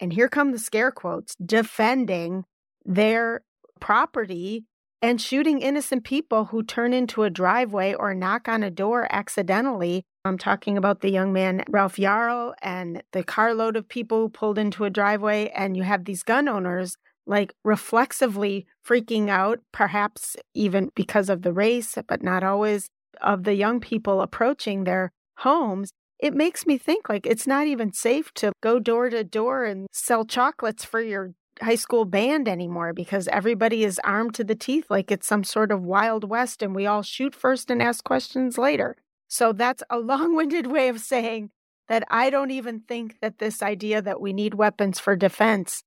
[0.01, 2.45] and here come the scare quotes, defending
[2.85, 3.43] their
[3.81, 4.65] property
[5.05, 10.03] and shooting innocent people who turn into a driveway or knock on a door accidentally.
[10.25, 14.57] I'm talking about the young man, Ralph Yarl, and the carload of people who pulled
[14.57, 15.51] into a driveway.
[15.55, 16.97] And you have these gun owners
[17.27, 22.89] like reflexively freaking out, perhaps even because of the race, but not always,
[23.21, 25.91] of the young people approaching their homes
[26.21, 29.87] it makes me think like it's not even safe to go door to door and
[29.93, 31.33] sell chocolates for your
[31.63, 35.71] high school band anymore because everybody is armed to the teeth like it's some sort
[35.71, 38.97] of wild west and we all shoot first and ask questions later.
[39.29, 41.51] So that's a long-winded way of saying
[41.89, 45.83] that I don't even think that this idea that we need weapons for defense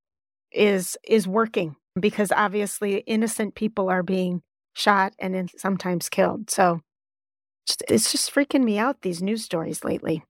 [0.51, 4.41] is is working because obviously innocent people are being
[4.74, 6.49] shot and sometimes killed.
[6.49, 6.82] So
[7.89, 10.24] it's just freaking me out, these news stories lately.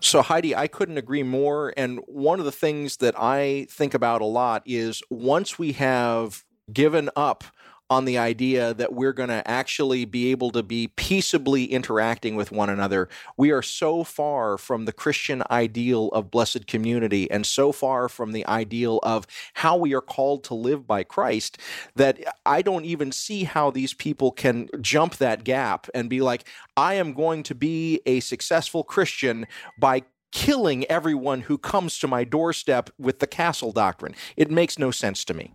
[0.00, 1.72] So, Heidi, I couldn't agree more.
[1.76, 6.44] And one of the things that I think about a lot is once we have
[6.72, 7.44] given up
[7.90, 12.52] on the idea that we're going to actually be able to be peaceably interacting with
[12.52, 13.08] one another.
[13.36, 18.32] We are so far from the Christian ideal of blessed community and so far from
[18.32, 21.58] the ideal of how we are called to live by Christ
[21.96, 26.46] that I don't even see how these people can jump that gap and be like,
[26.76, 29.46] I am going to be a successful Christian
[29.78, 34.14] by killing everyone who comes to my doorstep with the castle doctrine.
[34.36, 35.54] It makes no sense to me.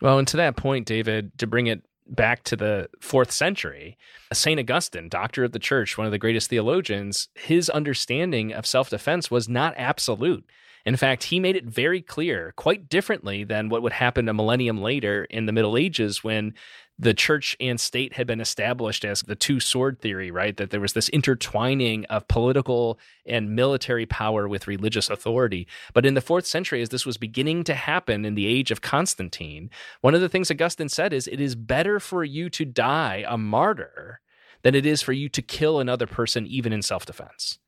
[0.00, 3.98] Well, and to that point, David, to bring it back to the fourth century,
[4.32, 4.60] St.
[4.60, 9.30] Augustine, doctor of the church, one of the greatest theologians, his understanding of self defense
[9.30, 10.44] was not absolute.
[10.84, 14.80] In fact, he made it very clear, quite differently than what would happen a millennium
[14.80, 16.54] later in the Middle Ages when
[16.98, 20.56] the church and state had been established as the two sword theory, right?
[20.56, 25.66] That there was this intertwining of political and military power with religious authority.
[25.92, 28.80] But in the fourth century, as this was beginning to happen in the age of
[28.80, 29.68] Constantine,
[30.00, 33.36] one of the things Augustine said is, It is better for you to die a
[33.36, 34.20] martyr
[34.62, 37.58] than it is for you to kill another person, even in self defense.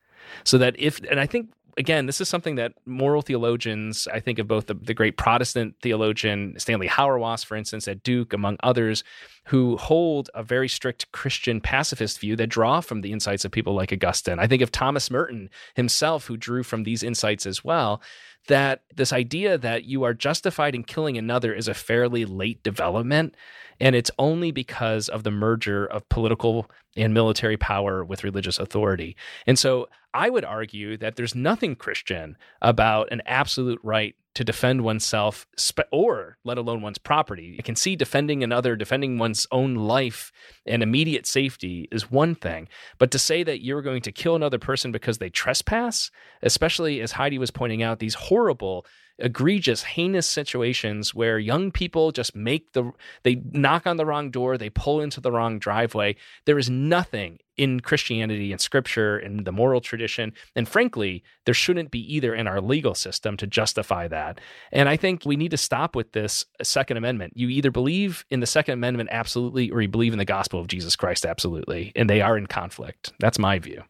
[0.45, 4.39] So that if, and I think again, this is something that moral theologians, I think
[4.39, 9.05] of both the, the great Protestant theologian Stanley Hauerwas, for instance, at Duke, among others,
[9.47, 13.75] who hold a very strict Christian pacifist view that draw from the insights of people
[13.75, 14.41] like Augustine.
[14.41, 18.03] I think of Thomas Merton himself, who drew from these insights as well.
[18.49, 23.37] That this idea that you are justified in killing another is a fairly late development.
[23.79, 29.17] And it's only because of the merger of political and military power with religious authority.
[29.47, 34.83] And so I would argue that there's nothing Christian about an absolute right to defend
[34.83, 35.47] oneself
[35.93, 37.55] or let alone one's property.
[37.57, 40.33] You can see defending another, defending one's own life
[40.67, 42.67] and immediate safety is one thing.
[42.99, 46.11] But to say that you're going to kill another person because they trespass,
[46.43, 48.87] especially as Heidi was pointing out, these horrible
[49.19, 52.93] egregious, heinous situations where young people just make the,
[53.25, 56.17] they knock on the wrong door, they pull into the wrong driveway.
[56.45, 60.33] There is nothing in Christianity and scripture and the moral tradition.
[60.55, 64.41] And frankly, there shouldn't be either in our legal system to justify that.
[64.71, 67.33] And I think we need to stop with this Second Amendment.
[67.35, 70.69] You either believe in the Second Amendment absolutely, or you believe in the gospel of
[70.69, 71.93] Jesus Christ absolutely.
[71.97, 73.13] And they are in conflict.
[73.19, 73.83] That's my view.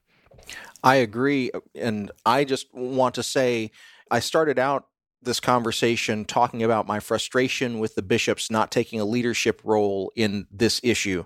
[0.82, 1.50] I agree.
[1.74, 3.70] And I just want to say,
[4.10, 4.88] I started out
[5.22, 10.46] this conversation talking about my frustration with the bishops not taking a leadership role in
[10.50, 11.24] this issue.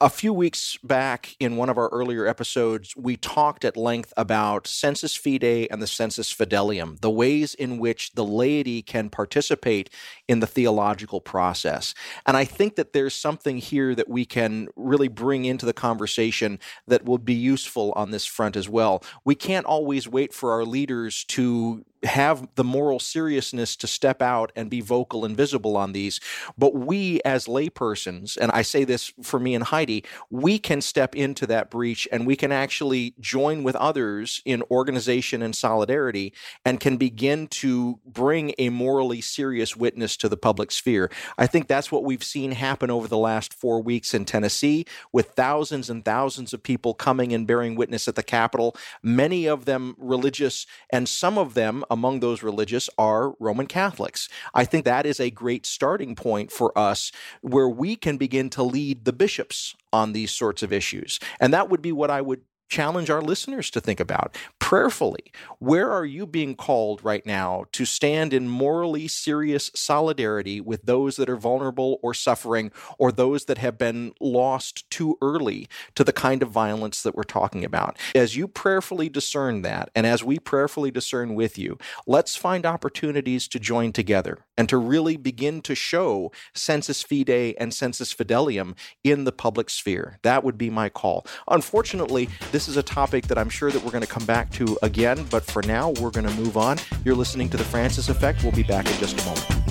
[0.00, 4.66] A few weeks back in one of our earlier episodes, we talked at length about
[4.66, 9.90] sensus fidei and the sensus fidelium, the ways in which the laity can participate
[10.26, 11.94] in the theological process.
[12.26, 16.58] And I think that there's something here that we can really bring into the conversation
[16.88, 19.04] that will be useful on this front as well.
[19.24, 24.52] We can't always wait for our leaders to have the moral seriousness to step out
[24.56, 26.20] and be vocal and visible on these.
[26.58, 31.14] But we, as laypersons, and I say this for me and Heidi, we can step
[31.14, 36.32] into that breach and we can actually join with others in organization and solidarity
[36.64, 41.10] and can begin to bring a morally serious witness to the public sphere.
[41.38, 45.30] I think that's what we've seen happen over the last four weeks in Tennessee with
[45.30, 49.94] thousands and thousands of people coming and bearing witness at the Capitol, many of them
[49.98, 54.28] religious, and some of them among those religious are Roman Catholics.
[54.54, 57.12] I think that is a great starting point for us
[57.42, 61.20] where we can begin to lead the bishops on these sorts of issues.
[61.38, 62.40] And that would be what I would
[62.70, 64.34] challenge our listeners to think about
[64.72, 65.30] prayerfully.
[65.58, 71.16] Where are you being called right now to stand in morally serious solidarity with those
[71.16, 76.12] that are vulnerable or suffering or those that have been lost too early to the
[76.14, 77.98] kind of violence that we're talking about?
[78.14, 83.48] As you prayerfully discern that, and as we prayerfully discern with you, let's find opportunities
[83.48, 89.24] to join together and to really begin to show sensus fide and sensus fidelium in
[89.24, 90.18] the public sphere.
[90.22, 91.26] That would be my call.
[91.48, 94.61] Unfortunately, this is a topic that I'm sure that we're going to come back to
[94.66, 96.78] to again, but for now, we're going to move on.
[97.04, 98.42] You're listening to The Francis Effect.
[98.42, 99.61] We'll be back in just a moment.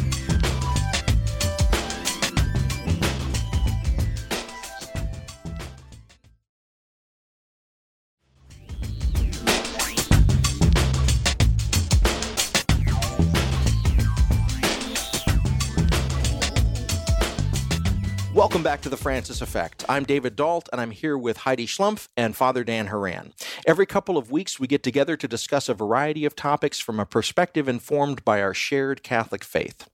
[18.51, 19.85] Welcome back to the Francis Effect.
[19.87, 23.31] I'm David Dault, and I'm here with Heidi Schlumpf and Father Dan Horan.
[23.65, 27.05] Every couple of weeks, we get together to discuss a variety of topics from a
[27.05, 29.87] perspective informed by our shared Catholic faith.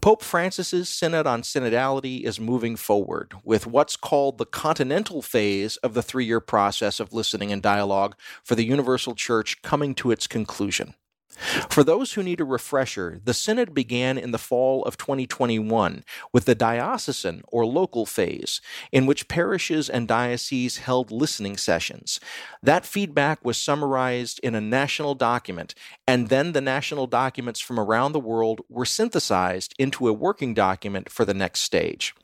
[0.00, 5.92] Pope Francis's Synod on Synodality is moving forward with what's called the continental phase of
[5.94, 8.14] the three year process of listening and dialogue
[8.44, 10.94] for the Universal Church coming to its conclusion.
[11.68, 16.46] For those who need a refresher, the Synod began in the fall of 2021 with
[16.46, 18.60] the diocesan or local phase,
[18.90, 22.20] in which parishes and dioceses held listening sessions.
[22.62, 25.74] That feedback was summarized in a national document,
[26.06, 31.10] and then the national documents from around the world were synthesized into a working document
[31.10, 32.14] for the next stage.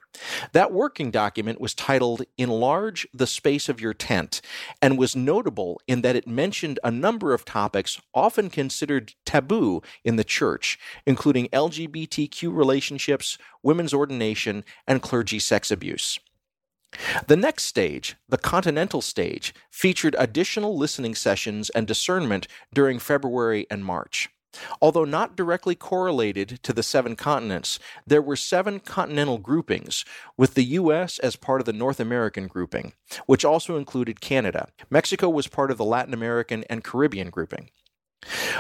[0.53, 4.41] That working document was titled Enlarge the Space of Your Tent
[4.81, 10.17] and was notable in that it mentioned a number of topics often considered taboo in
[10.17, 16.19] the church, including LGBTQ relationships, women's ordination, and clergy sex abuse.
[17.27, 23.85] The next stage, the continental stage, featured additional listening sessions and discernment during February and
[23.85, 24.29] March.
[24.81, 30.05] Although not directly correlated to the seven continents, there were seven continental groupings,
[30.37, 31.19] with the U.S.
[31.19, 32.93] as part of the North American grouping,
[33.27, 34.69] which also included Canada.
[34.91, 37.71] Mexico was part of the Latin American and Caribbean grouping.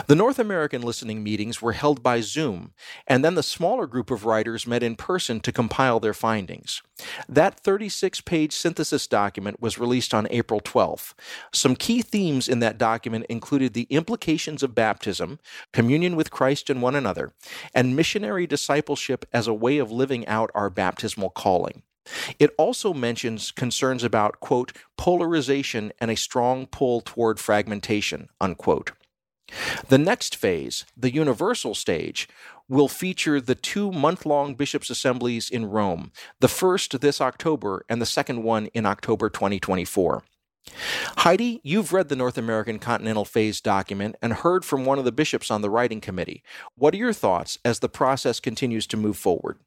[0.06, 2.72] The North American listening meetings were held by Zoom,
[3.06, 6.82] and then the smaller group of writers met in person to compile their findings.
[7.28, 11.14] That 36 page synthesis document was released on April 12th.
[11.52, 15.38] Some key themes in that document included the implications of baptism,
[15.72, 17.32] communion with Christ and one another,
[17.72, 21.82] and missionary discipleship as a way of living out our baptismal calling.
[22.40, 28.90] It also mentions concerns about, quote, polarization and a strong pull toward fragmentation, unquote.
[29.88, 32.28] The next phase, the universal stage,
[32.68, 38.00] will feature the two month long bishops' assemblies in Rome, the first this October and
[38.00, 40.22] the second one in October 2024.
[41.18, 45.12] Heidi, you've read the North American Continental Phase document and heard from one of the
[45.12, 46.42] bishops on the writing committee.
[46.76, 49.58] What are your thoughts as the process continues to move forward?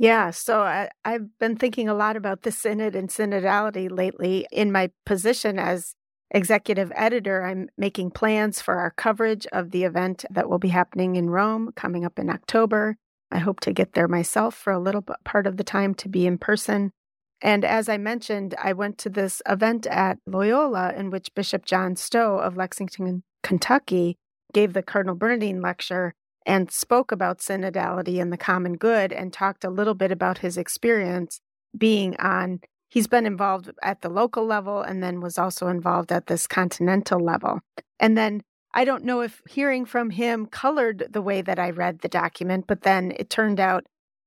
[0.00, 4.70] Yeah, so I, have been thinking a lot about the synod and synodality lately in
[4.70, 5.96] my position as
[6.30, 11.16] executive editor, I'm making plans for our coverage of the event that will be happening
[11.16, 12.96] in Rome coming up in October.
[13.30, 16.26] I hope to get there myself for a little part of the time to be
[16.26, 16.92] in person.
[17.40, 21.94] And as I mentioned, I went to this event at Loyola in which Bishop John
[21.94, 24.16] Stowe of Lexington, Kentucky,
[24.52, 26.14] gave the Cardinal Bernardin lecture
[26.46, 30.56] and spoke about synodality and the common good and talked a little bit about his
[30.56, 31.40] experience
[31.76, 36.26] being on he's been involved at the local level and then was also involved at
[36.26, 37.60] this continental level.
[38.00, 38.42] And then
[38.74, 42.66] I don't know if hearing from him colored the way that I read the document,
[42.66, 43.86] but then it turned out,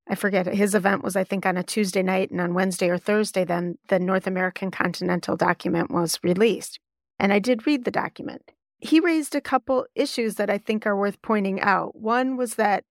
[0.09, 2.97] I forget, his event was, I think, on a Tuesday night, and on Wednesday or
[2.97, 6.79] Thursday, then the North American Continental document was released.
[7.19, 8.51] And I did read the document.
[8.79, 11.95] He raised a couple issues that I think are worth pointing out.
[11.95, 12.83] One was that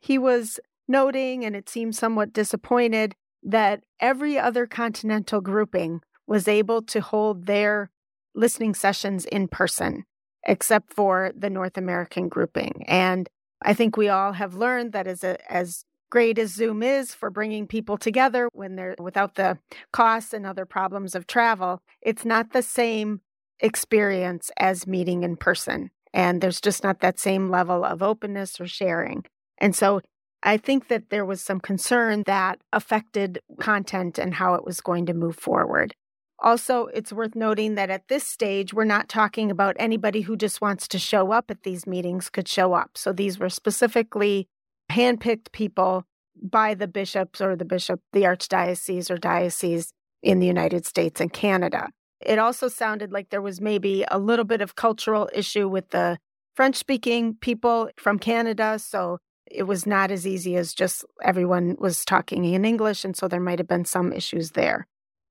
[0.00, 0.58] he was
[0.88, 3.14] noting, and it seemed somewhat disappointed,
[3.46, 7.90] that every other continental grouping was able to hold their
[8.34, 10.04] listening sessions in person,
[10.46, 12.84] except for the North American grouping.
[12.86, 13.28] And
[13.62, 17.30] I think we all have learned that as a, as great as Zoom is for
[17.30, 19.58] bringing people together when they're without the
[19.92, 23.20] costs and other problems of travel, it's not the same
[23.60, 25.90] experience as meeting in person.
[26.12, 29.24] And there's just not that same level of openness or sharing.
[29.58, 30.00] And so
[30.46, 35.04] I think that there was some concern that affected content and how it was going
[35.06, 35.92] to move forward.
[36.38, 40.60] Also, it's worth noting that at this stage, we're not talking about anybody who just
[40.60, 42.90] wants to show up at these meetings could show up.
[42.94, 44.46] So these were specifically
[44.90, 46.04] handpicked people
[46.40, 49.92] by the bishops or the bishop, the archdiocese or diocese
[50.22, 51.88] in the United States and Canada.
[52.20, 56.18] It also sounded like there was maybe a little bit of cultural issue with the
[56.54, 58.78] French speaking people from Canada.
[58.78, 59.18] So
[59.50, 63.04] it was not as easy as just everyone was talking in English.
[63.04, 64.86] And so there might have been some issues there.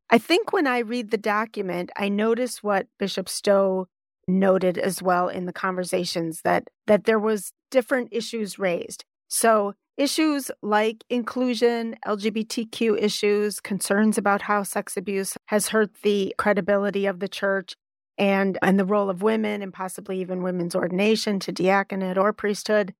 [0.09, 3.88] I think when I read the document, I notice what Bishop Stowe
[4.28, 9.03] noted as well in the conversations that that there was different issues raised.
[9.28, 17.05] So issues like inclusion, LGBTQ issues, concerns about how sex abuse has hurt the credibility
[17.05, 17.76] of the church
[18.18, 22.93] and and the role of women and possibly even women's ordination to diaconate or priesthood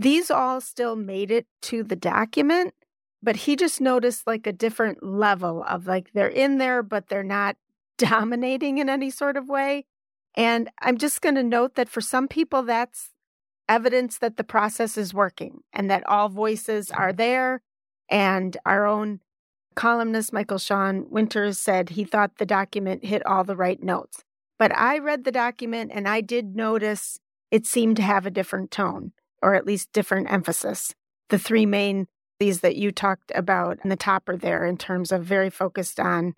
[0.00, 2.74] these all still made it to the document,
[3.22, 7.22] but he just noticed like a different level of like they're in there, but they're
[7.22, 7.56] not
[7.98, 9.84] dominating in any sort of way.
[10.34, 13.10] And I'm just going to note that for some people, that's
[13.68, 17.60] evidence that the process is working and that all voices are there.
[18.08, 19.20] And our own
[19.74, 24.24] columnist, Michael Sean Winters, said he thought the document hit all the right notes.
[24.58, 27.20] But I read the document and I did notice
[27.50, 29.12] it seemed to have a different tone
[29.42, 30.94] or at least different emphasis.
[31.28, 32.06] The three main
[32.40, 36.00] these that you talked about in the top are there in terms of very focused
[36.00, 36.34] on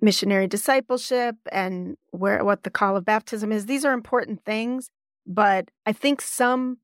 [0.00, 3.66] missionary discipleship and where what the call of baptism is.
[3.66, 4.90] These are important things,
[5.26, 6.78] but I think some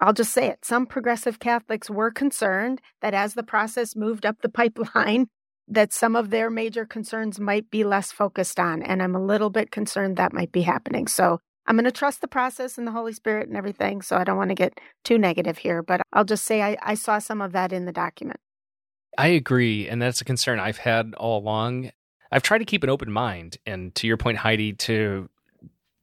[0.00, 4.42] I'll just say it, some progressive Catholics were concerned that as the process moved up
[4.42, 5.26] the pipeline
[5.66, 9.50] that some of their major concerns might be less focused on and I'm a little
[9.50, 11.06] bit concerned that might be happening.
[11.06, 14.00] So I'm going to trust the process and the Holy Spirit and everything.
[14.00, 16.94] So I don't want to get too negative here, but I'll just say I, I
[16.94, 18.40] saw some of that in the document.
[19.18, 19.86] I agree.
[19.86, 21.92] And that's a concern I've had all along.
[22.32, 23.58] I've tried to keep an open mind.
[23.66, 25.28] And to your point, Heidi, to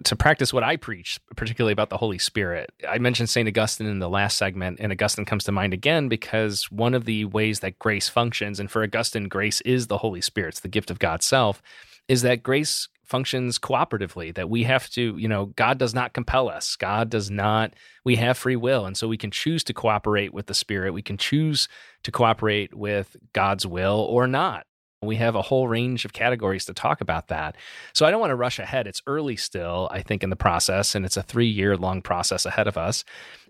[0.03, 2.69] to practice what I preach, particularly about the Holy Spirit.
[2.87, 3.47] I mentioned St.
[3.47, 7.25] Augustine in the last segment, and Augustine comes to mind again because one of the
[7.25, 10.91] ways that grace functions, and for Augustine, grace is the Holy Spirit, it's the gift
[10.91, 11.61] of God's self,
[12.09, 16.49] is that grace functions cooperatively that we have to you know god does not compel
[16.49, 20.33] us god does not we have free will and so we can choose to cooperate
[20.33, 21.67] with the spirit we can choose
[22.03, 24.65] to cooperate with god's will or not
[25.01, 27.55] We have a whole range of categories to talk about that.
[27.93, 28.87] So I don't want to rush ahead.
[28.87, 32.45] It's early still, I think, in the process, and it's a three year long process
[32.45, 33.03] ahead of us.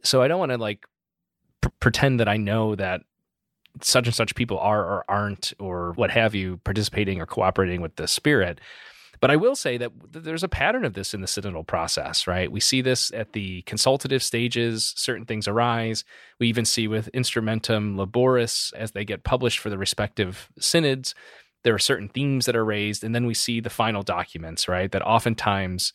[0.03, 0.85] So I don't want to like
[1.61, 3.01] pr- pretend that I know that
[3.81, 7.95] such and such people are or aren't or what have you participating or cooperating with
[7.95, 8.59] the spirit.
[9.19, 12.51] But I will say that there's a pattern of this in the synodal process, right?
[12.51, 16.03] We see this at the consultative stages, certain things arise.
[16.39, 21.15] We even see with instrumentum laboris as they get published for the respective synods,
[21.63, 23.03] there are certain themes that are raised.
[23.03, 24.91] And then we see the final documents, right?
[24.91, 25.93] That oftentimes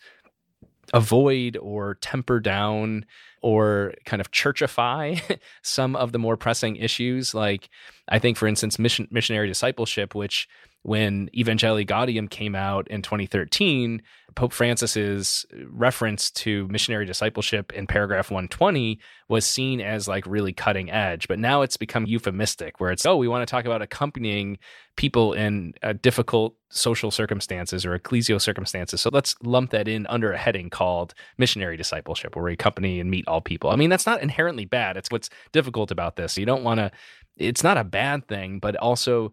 [0.93, 3.07] avoid or temper down
[3.43, 7.35] or kind of churchify some of the more pressing issues.
[7.35, 7.69] Like,
[8.11, 10.49] I think, for instance, mission, missionary discipleship, which
[10.83, 14.03] when Evangelii Gaudium came out in 2013,
[14.35, 18.99] Pope Francis's reference to missionary discipleship in paragraph 120
[19.29, 21.29] was seen as like really cutting edge.
[21.29, 24.59] But now it's become euphemistic, where it's, oh, we want to talk about accompanying
[24.97, 29.01] people in uh, difficult social circumstances or ecclesial circumstances.
[29.01, 33.11] So let's lump that in under a heading called missionary discipleship, where we accompany and
[33.11, 33.71] meet all people.
[33.71, 34.97] I mean, that's not inherently bad.
[34.97, 36.39] It's what's difficult about this.
[36.39, 36.91] You don't want to,
[37.41, 39.33] it's not a bad thing, but also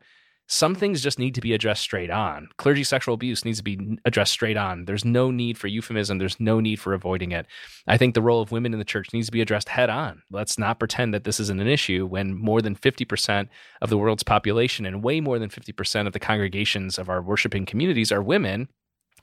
[0.49, 2.47] some things just need to be addressed straight on.
[2.57, 4.85] Clergy sexual abuse needs to be addressed straight on.
[4.85, 6.17] There's no need for euphemism.
[6.17, 7.45] There's no need for avoiding it.
[7.85, 10.21] I think the role of women in the church needs to be addressed head on.
[10.31, 13.49] Let's not pretend that this isn't an issue when more than 50%
[13.81, 17.65] of the world's population and way more than 50% of the congregations of our worshiping
[17.65, 18.69] communities are women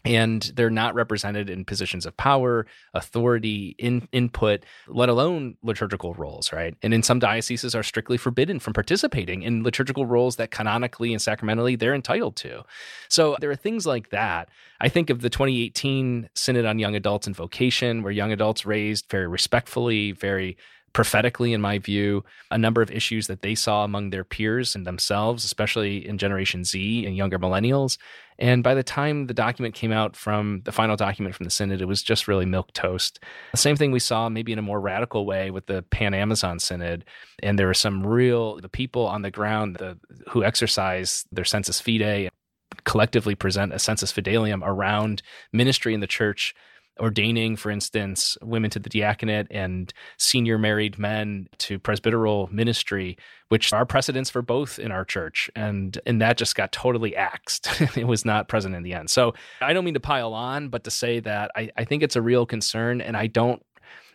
[0.05, 6.53] and they're not represented in positions of power, authority, in, input, let alone liturgical roles,
[6.53, 6.77] right?
[6.83, 11.23] And in some dioceses are strictly forbidden from participating in liturgical roles that canonically and
[11.23, 12.65] sacramentally they're entitled to.
[13.09, 14.51] So there are things like that.
[14.81, 19.09] I think of the 2018 Synod on Young Adults and Vocation, where young adults raised
[19.09, 20.59] very respectfully, very
[20.95, 24.87] prophetically, in my view, a number of issues that they saw among their peers and
[24.87, 27.99] themselves, especially in Generation Z and younger millennials.
[28.39, 31.81] And by the time the document came out from the final document from the Synod,
[31.81, 33.21] it was just really milk toast.
[33.53, 36.59] The same thing we saw maybe in a more radical way with the Pan Amazon
[36.59, 37.05] Synod.
[37.43, 41.81] And there were some real the people on the ground the, who exercise their sensus
[41.81, 42.31] fide
[42.83, 45.23] collectively present a sensus fidelium around
[45.53, 46.55] ministry in the church
[47.01, 53.17] ordaining, for instance, women to the diaconate and senior married men to presbyteral ministry,
[53.49, 55.51] which are precedents for both in our church.
[55.57, 57.69] And and that just got totally axed.
[57.97, 59.11] it was not present in the end.
[59.11, 62.17] So I don't mean to pile on, but to say that I, I think it's
[62.17, 63.63] a real concern and I don't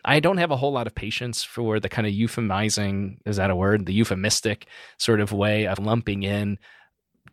[0.04, 3.50] I don't have a whole lot of patience for the kind of euphemizing, is that
[3.50, 3.86] a word?
[3.86, 4.66] The euphemistic
[4.96, 6.58] sort of way of lumping in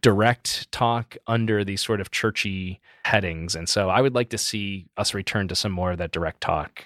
[0.02, 3.56] direct talk under these sort of churchy headings.
[3.56, 6.42] And so I would like to see us return to some more of that direct
[6.42, 6.86] talk.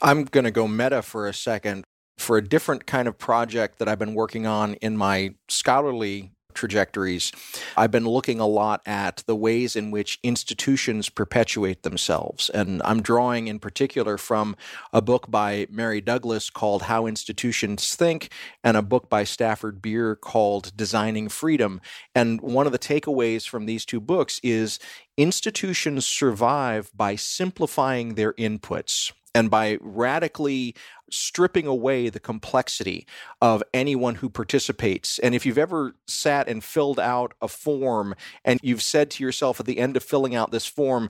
[0.00, 1.84] I'm going to go meta for a second
[2.16, 7.32] for a different kind of project that I've been working on in my scholarly trajectories,
[7.76, 12.50] I've been looking a lot at the ways in which institutions perpetuate themselves.
[12.50, 14.56] And I'm drawing in particular from
[14.92, 18.30] a book by Mary Douglas called How Institutions Think
[18.64, 21.80] and a book by Stafford Beer called Designing Freedom.
[22.14, 24.78] And one of the takeaways from these two books is
[25.16, 30.74] institutions survive by simplifying their inputs and by radically
[31.10, 33.06] stripping away the complexity
[33.40, 35.20] of anyone who participates.
[35.20, 39.60] And if you've ever sat and filled out a form and you've said to yourself
[39.60, 41.08] at the end of filling out this form,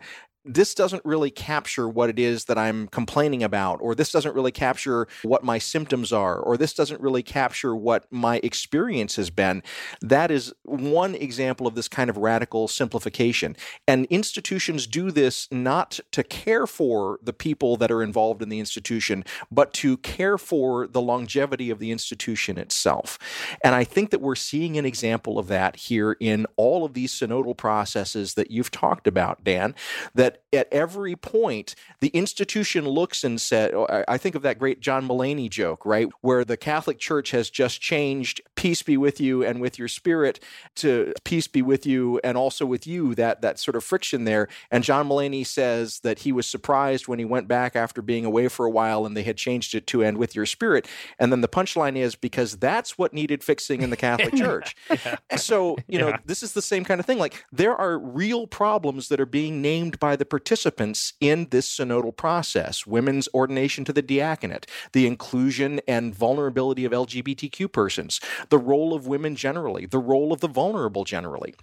[0.49, 4.51] this doesn't really capture what it is that I'm complaining about, or this doesn't really
[4.51, 9.63] capture what my symptoms are, or this doesn't really capture what my experience has been.
[10.01, 13.57] That is one example of this kind of radical simplification.
[13.87, 18.59] And institutions do this not to care for the people that are involved in the
[18.59, 23.19] institution, but to care for the longevity of the institution itself.
[23.63, 27.13] And I think that we're seeing an example of that here in all of these
[27.13, 29.75] synodal processes that you've talked about, Dan,
[30.15, 34.81] that at every point the institution looks and said, oh, I think of that great
[34.81, 36.09] John Mulaney joke, right?
[36.21, 40.41] Where the Catholic Church has just changed peace be with you and with your spirit
[40.75, 44.49] to peace be with you and also with you, that, that sort of friction there.
[44.69, 48.49] And John Mulaney says that he was surprised when he went back after being away
[48.49, 50.89] for a while and they had changed it to and with your spirit.
[51.21, 54.75] And then the punchline is because that's what needed fixing in the Catholic Church.
[54.91, 55.19] yeah.
[55.37, 56.19] So, you know, yeah.
[56.27, 57.19] this is the same kind of thing.
[57.19, 62.17] Like there are real problems that are being named by the participants in this synodal
[62.17, 68.95] process women's ordination to the diaconate, the inclusion and vulnerability of LGBTQ persons, the role
[68.95, 71.55] of women generally, the role of the vulnerable generally.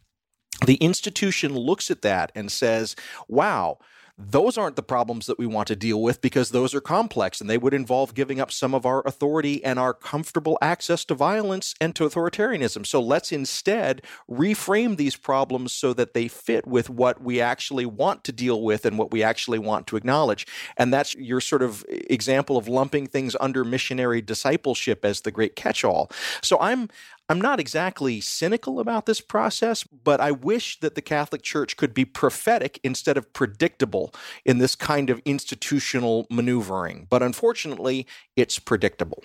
[0.66, 2.96] The institution looks at that and says,
[3.28, 3.78] wow,
[4.18, 7.50] those aren't the problems that we want to deal with because those are complex and
[7.50, 11.76] they would involve giving up some of our authority and our comfortable access to violence
[11.82, 12.86] and to authoritarianism.
[12.86, 18.24] So let's instead reframe these problems so that they fit with what we actually want
[18.24, 20.48] to deal with and what we actually want to acknowledge.
[20.78, 25.58] And that's your sort of example of lumping things under missionary discipleship as the great
[25.58, 26.10] catch all.
[26.42, 26.90] So I'm
[27.28, 31.94] I'm not exactly cynical about this process, but I wish that the Catholic Church could
[31.94, 34.14] be prophetic instead of predictable
[34.46, 37.08] in this kind of institutional maneuvering.
[37.10, 38.06] But unfortunately,
[38.36, 39.24] it's predictable.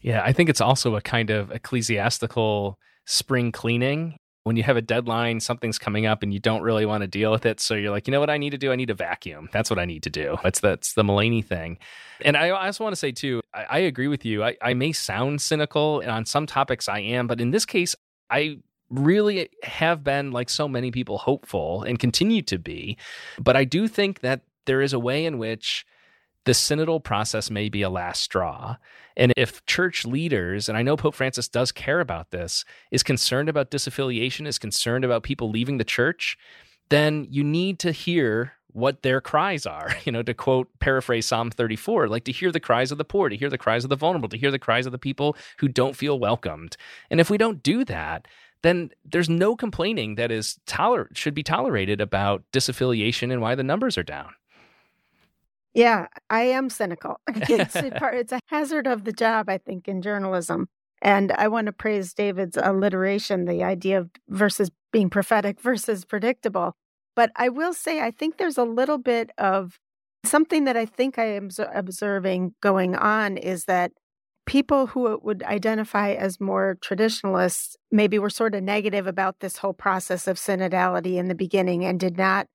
[0.00, 4.82] Yeah, I think it's also a kind of ecclesiastical spring cleaning when you have a
[4.82, 7.60] deadline, something's coming up and you don't really want to deal with it.
[7.60, 8.72] So you're like, you know what I need to do?
[8.72, 9.48] I need to vacuum.
[9.52, 10.38] That's what I need to do.
[10.42, 11.78] That's that's the Mulaney thing.
[12.24, 14.42] And I also want to say too, I, I agree with you.
[14.42, 17.94] I, I may sound cynical, and on some topics I am, but in this case,
[18.30, 22.96] I really have been like so many people hopeful and continue to be.
[23.38, 25.84] But I do think that there is a way in which
[26.44, 28.76] the synodal process may be a last straw.
[29.16, 33.48] And if church leaders, and I know Pope Francis does care about this, is concerned
[33.48, 36.38] about disaffiliation, is concerned about people leaving the church,
[36.88, 39.90] then you need to hear what their cries are.
[40.04, 43.28] You know, to quote, paraphrase Psalm 34, like to hear the cries of the poor,
[43.28, 45.68] to hear the cries of the vulnerable, to hear the cries of the people who
[45.68, 46.76] don't feel welcomed.
[47.10, 48.26] And if we don't do that,
[48.62, 53.62] then there's no complaining that is toler- should be tolerated about disaffiliation and why the
[53.62, 54.32] numbers are down.
[55.74, 57.20] Yeah, I am cynical.
[57.28, 60.68] it's, a part, it's a hazard of the job, I think, in journalism.
[61.02, 66.74] And I want to praise David's alliteration, the idea of versus being prophetic versus predictable.
[67.16, 69.78] But I will say, I think there's a little bit of
[70.24, 73.92] something that I think I am observing going on is that
[74.46, 79.72] people who would identify as more traditionalists maybe were sort of negative about this whole
[79.72, 82.48] process of synodality in the beginning and did not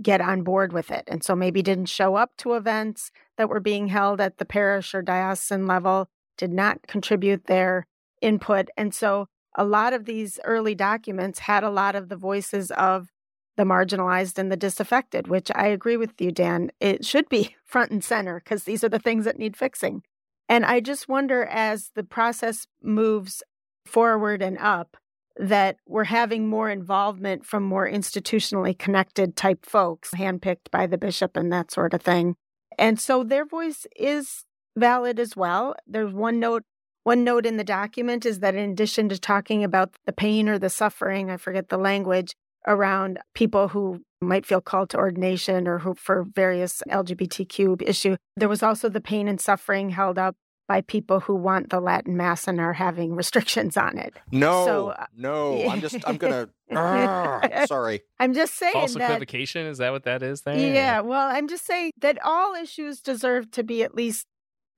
[0.00, 1.04] get on board with it.
[1.06, 4.94] And so maybe didn't show up to events that were being held at the parish
[4.94, 7.86] or diocesan level, did not contribute their
[8.20, 8.68] input.
[8.76, 13.08] And so a lot of these early documents had a lot of the voices of
[13.56, 16.70] the marginalized and the disaffected, which I agree with you, Dan.
[16.80, 20.02] It should be front and center because these are the things that need fixing.
[20.48, 23.42] And I just wonder as the process moves
[23.86, 24.96] forward and up,
[25.36, 31.36] that we're having more involvement from more institutionally connected type folks, handpicked by the bishop
[31.36, 32.36] and that sort of thing.
[32.78, 34.44] And so their voice is
[34.76, 35.74] valid as well.
[35.86, 36.64] There's one note
[37.04, 40.56] one note in the document is that in addition to talking about the pain or
[40.56, 45.80] the suffering, I forget the language around people who might feel called to ordination or
[45.80, 50.36] who for various LGBTQ issue, there was also the pain and suffering held up
[50.68, 54.14] by people who want the Latin Mass and are having restrictions on it.
[54.30, 56.48] No, so, uh, no, I'm just, I'm gonna.
[56.70, 59.66] uh, sorry, I'm just saying false that, equivocation.
[59.66, 60.42] Is that what that is?
[60.42, 60.56] There?
[60.56, 61.00] Yeah.
[61.00, 64.26] Well, I'm just saying that all issues deserve to be at least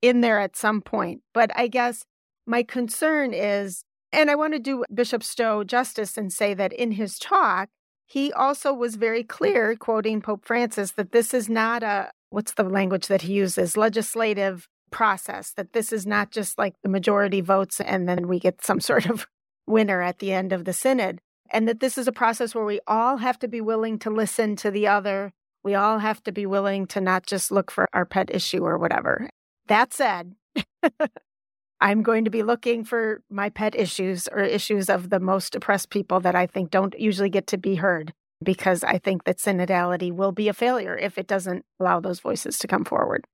[0.02, 1.22] in there at some point.
[1.32, 2.04] But I guess
[2.46, 6.92] my concern is, and I want to do Bishop Stowe justice and say that in
[6.92, 7.68] his talk,
[8.06, 12.64] he also was very clear, quoting Pope Francis, that this is not a what's the
[12.64, 17.80] language that he uses legislative process, that this is not just like the majority votes
[17.80, 19.26] and then we get some sort of
[19.66, 21.20] winner at the end of the synod,
[21.50, 24.56] and that this is a process where we all have to be willing to listen
[24.56, 25.32] to the other.
[25.64, 28.78] We all have to be willing to not just look for our pet issue or
[28.78, 29.28] whatever.
[29.66, 30.34] That said,
[31.80, 35.90] I'm going to be looking for my pet issues or issues of the most oppressed
[35.90, 40.12] people that I think don't usually get to be heard because I think that synodality
[40.12, 43.24] will be a failure if it doesn't allow those voices to come forward.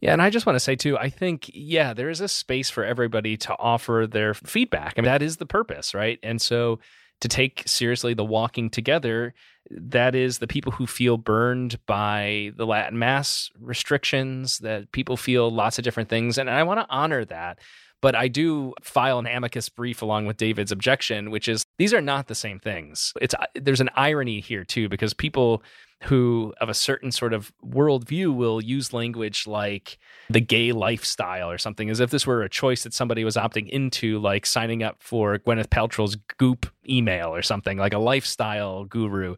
[0.00, 2.68] Yeah, and I just want to say too, I think, yeah, there is a space
[2.68, 4.94] for everybody to offer their feedback.
[4.96, 6.18] I mean, that is the purpose, right?
[6.22, 6.80] And so
[7.20, 9.32] to take seriously the walking together,
[9.70, 15.50] that is the people who feel burned by the Latin Mass restrictions, that people feel
[15.50, 16.36] lots of different things.
[16.36, 17.58] And I want to honor that.
[18.02, 22.00] But I do file an amicus brief along with David's objection, which is these are
[22.00, 23.12] not the same things.
[23.20, 25.62] It's uh, there's an irony here too, because people
[26.02, 31.56] who of a certain sort of worldview will use language like the gay lifestyle or
[31.56, 34.96] something as if this were a choice that somebody was opting into, like signing up
[35.00, 39.36] for Gwyneth Paltrow's Goop email or something, like a lifestyle guru.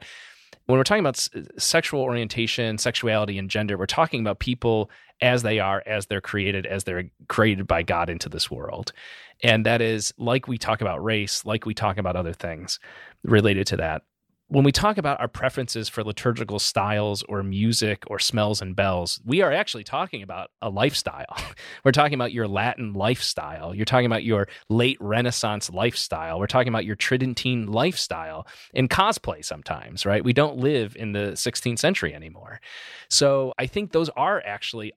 [0.66, 4.90] When we're talking about s- sexual orientation, sexuality, and gender, we're talking about people
[5.20, 8.92] as they are, as they're created, as they're created by God into this world.
[9.42, 12.78] And that is like we talk about race, like we talk about other things
[13.24, 14.02] related to that
[14.48, 19.20] when we talk about our preferences for liturgical styles or music or smells and bells,
[19.24, 21.36] we are actually talking about a lifestyle.
[21.84, 23.74] We're talking about your Latin lifestyle.
[23.74, 26.38] You're talking about your late Renaissance lifestyle.
[26.38, 30.24] We're talking about your Tridentine lifestyle in cosplay sometimes, right?
[30.24, 32.60] We don't live in the 16th century anymore.
[33.10, 34.92] So I think those are actually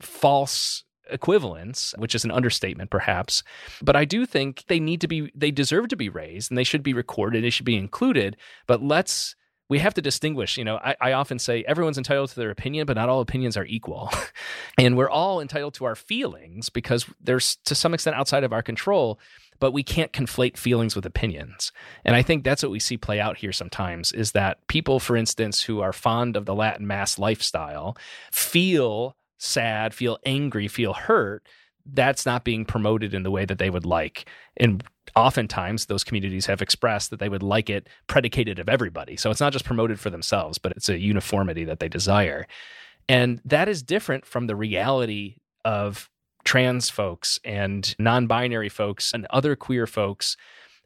[0.00, 3.42] false equivalents, which is an understatement perhaps.
[3.82, 6.64] But I do think they need to be, they deserve to be raised and they
[6.64, 8.36] should be recorded, they should be included.
[8.66, 9.36] But let's,
[9.68, 10.58] we have to distinguish.
[10.58, 13.56] You know, I, I, often say everyone's entitled to their opinion, but not all opinions
[13.56, 14.10] are equal.
[14.78, 18.62] and we're all entitled to our feelings because there's to some extent outside of our
[18.62, 19.18] control,
[19.60, 21.72] but we can't conflate feelings with opinions.
[22.04, 25.16] And I think that's what we see play out here sometimes is that people, for
[25.16, 27.96] instance, who are fond of the Latin Mass lifestyle
[28.30, 31.46] feel sad, feel angry, feel hurt,
[31.86, 34.28] that's not being promoted in the way that they would like.
[34.56, 34.82] And
[35.16, 39.16] oftentimes those communities have expressed that they would like it predicated of everybody.
[39.16, 42.46] So it's not just promoted for themselves, but it's a uniformity that they desire.
[43.08, 46.08] And that is different from the reality of
[46.44, 50.36] trans folks and non binary folks and other queer folks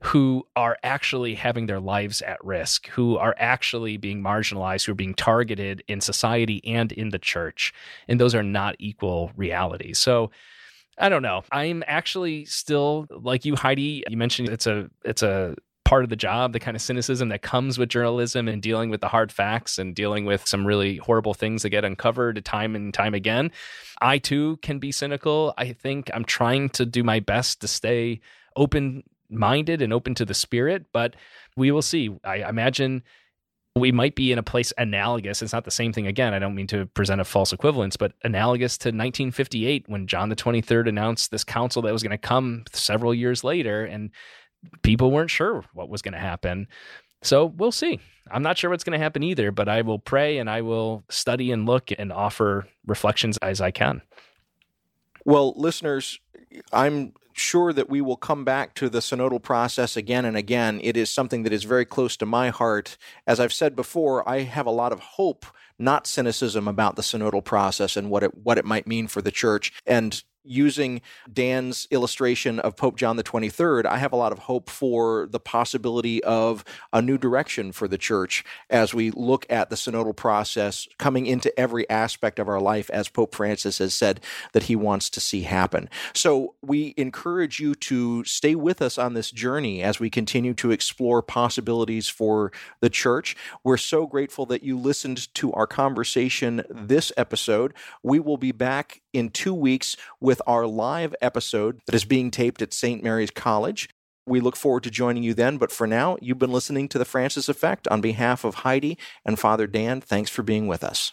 [0.01, 4.96] who are actually having their lives at risk, who are actually being marginalized, who are
[4.96, 7.72] being targeted in society and in the church.
[8.07, 9.99] And those are not equal realities.
[9.99, 10.30] So
[10.99, 11.42] I don't know.
[11.51, 14.05] I'm actually still like you, Heidi.
[14.09, 17.40] You mentioned it's a it's a part of the job, the kind of cynicism that
[17.40, 21.32] comes with journalism and dealing with the hard facts and dealing with some really horrible
[21.32, 23.51] things that get uncovered time and time again.
[24.01, 25.55] I too can be cynical.
[25.57, 28.20] I think I'm trying to do my best to stay
[28.55, 31.14] open minded and open to the spirit, but
[31.56, 32.16] we will see.
[32.24, 33.02] I imagine
[33.76, 35.42] we might be in a place analogous.
[35.42, 36.34] It's not the same thing again.
[36.34, 40.36] I don't mean to present a false equivalence, but analogous to 1958 when John the
[40.36, 44.10] 23rd announced this council that was going to come several years later and
[44.82, 46.66] people weren't sure what was going to happen.
[47.22, 48.00] So we'll see.
[48.30, 51.04] I'm not sure what's going to happen either, but I will pray and I will
[51.08, 54.02] study and look and offer reflections as I can.
[55.24, 56.20] Well, listeners,
[56.72, 60.80] I'm sure that we will come back to the synodal process again and again.
[60.82, 62.97] It is something that is very close to my heart.
[63.26, 65.47] As I've said before, I have a lot of hope,
[65.78, 69.30] not cynicism about the synodal process and what it what it might mean for the
[69.30, 69.72] church.
[69.86, 71.01] And using
[71.32, 75.41] Dan's illustration of Pope John the 23rd, I have a lot of hope for the
[75.41, 80.89] possibility of a new direction for the church as we look at the synodal process
[80.99, 84.20] coming into every aspect of our life, as Pope Francis has said
[84.53, 85.89] that he wants to see happen.
[86.14, 90.70] So we encourage you to stay with us on this journey as we continue to
[90.70, 93.36] explore possibilities for the church.
[93.64, 97.74] We're so grateful that you listened to our conversation this episode.
[98.03, 102.62] We will be back in two weeks with our live episode that is being taped
[102.62, 103.02] at St.
[103.02, 103.88] Mary's College.
[104.26, 105.58] We look forward to joining you then.
[105.58, 107.88] But for now, you've been listening to The Francis Effect.
[107.88, 111.12] On behalf of Heidi and Father Dan, thanks for being with us.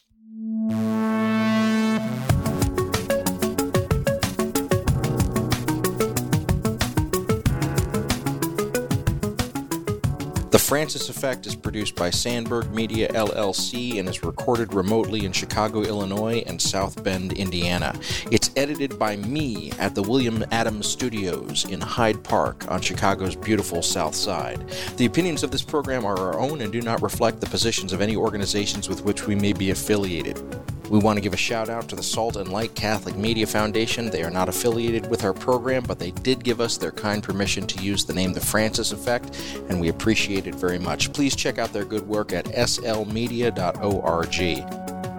[10.55, 15.83] The Francis Effect is produced by Sandberg Media LLC and is recorded remotely in Chicago,
[15.83, 17.93] Illinois and South Bend, Indiana.
[18.31, 23.81] It's edited by me at the William Adams Studios in Hyde Park on Chicago's beautiful
[23.81, 24.65] South Side.
[24.95, 27.99] The opinions of this program are our own and do not reflect the positions of
[27.99, 30.41] any organizations with which we may be affiliated.
[30.89, 34.11] We want to give a shout out to the Salt and Light Catholic Media Foundation.
[34.11, 37.65] They are not affiliated with our program, but they did give us their kind permission
[37.67, 39.35] to use the name The Francis Effect,
[39.69, 41.11] and we appreciate it very much.
[41.11, 43.55] Please check out their good work at slmedia.org.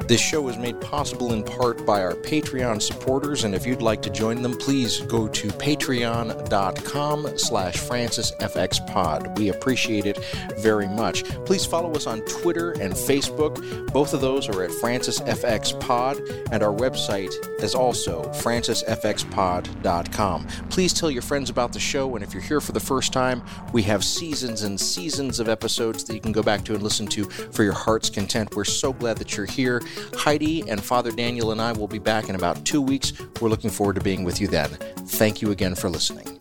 [0.06, 4.02] This show is made possible in part by our Patreon supporters, and if you'd like
[4.02, 9.36] to join them, please go to patreon.com slash francisfxpod.
[9.36, 10.24] We appreciate it
[10.58, 11.24] very much.
[11.44, 13.92] Please follow us on Twitter and Facebook.
[13.92, 20.46] Both of those are at francisfxpod, and our website is also francisfxpod.com.
[20.70, 23.42] Please tell your friends about the show, and if you're here for the first time,
[23.72, 27.08] we have seasons and seasons of episodes that you can go back to and listen
[27.08, 28.54] to for your heart's content.
[28.54, 29.82] We're so glad that you're here.
[30.14, 33.12] Heidi and Father Daniel and I will be back in about two weeks.
[33.40, 34.70] We're looking forward to being with you then.
[35.06, 36.35] Thank you again for listening.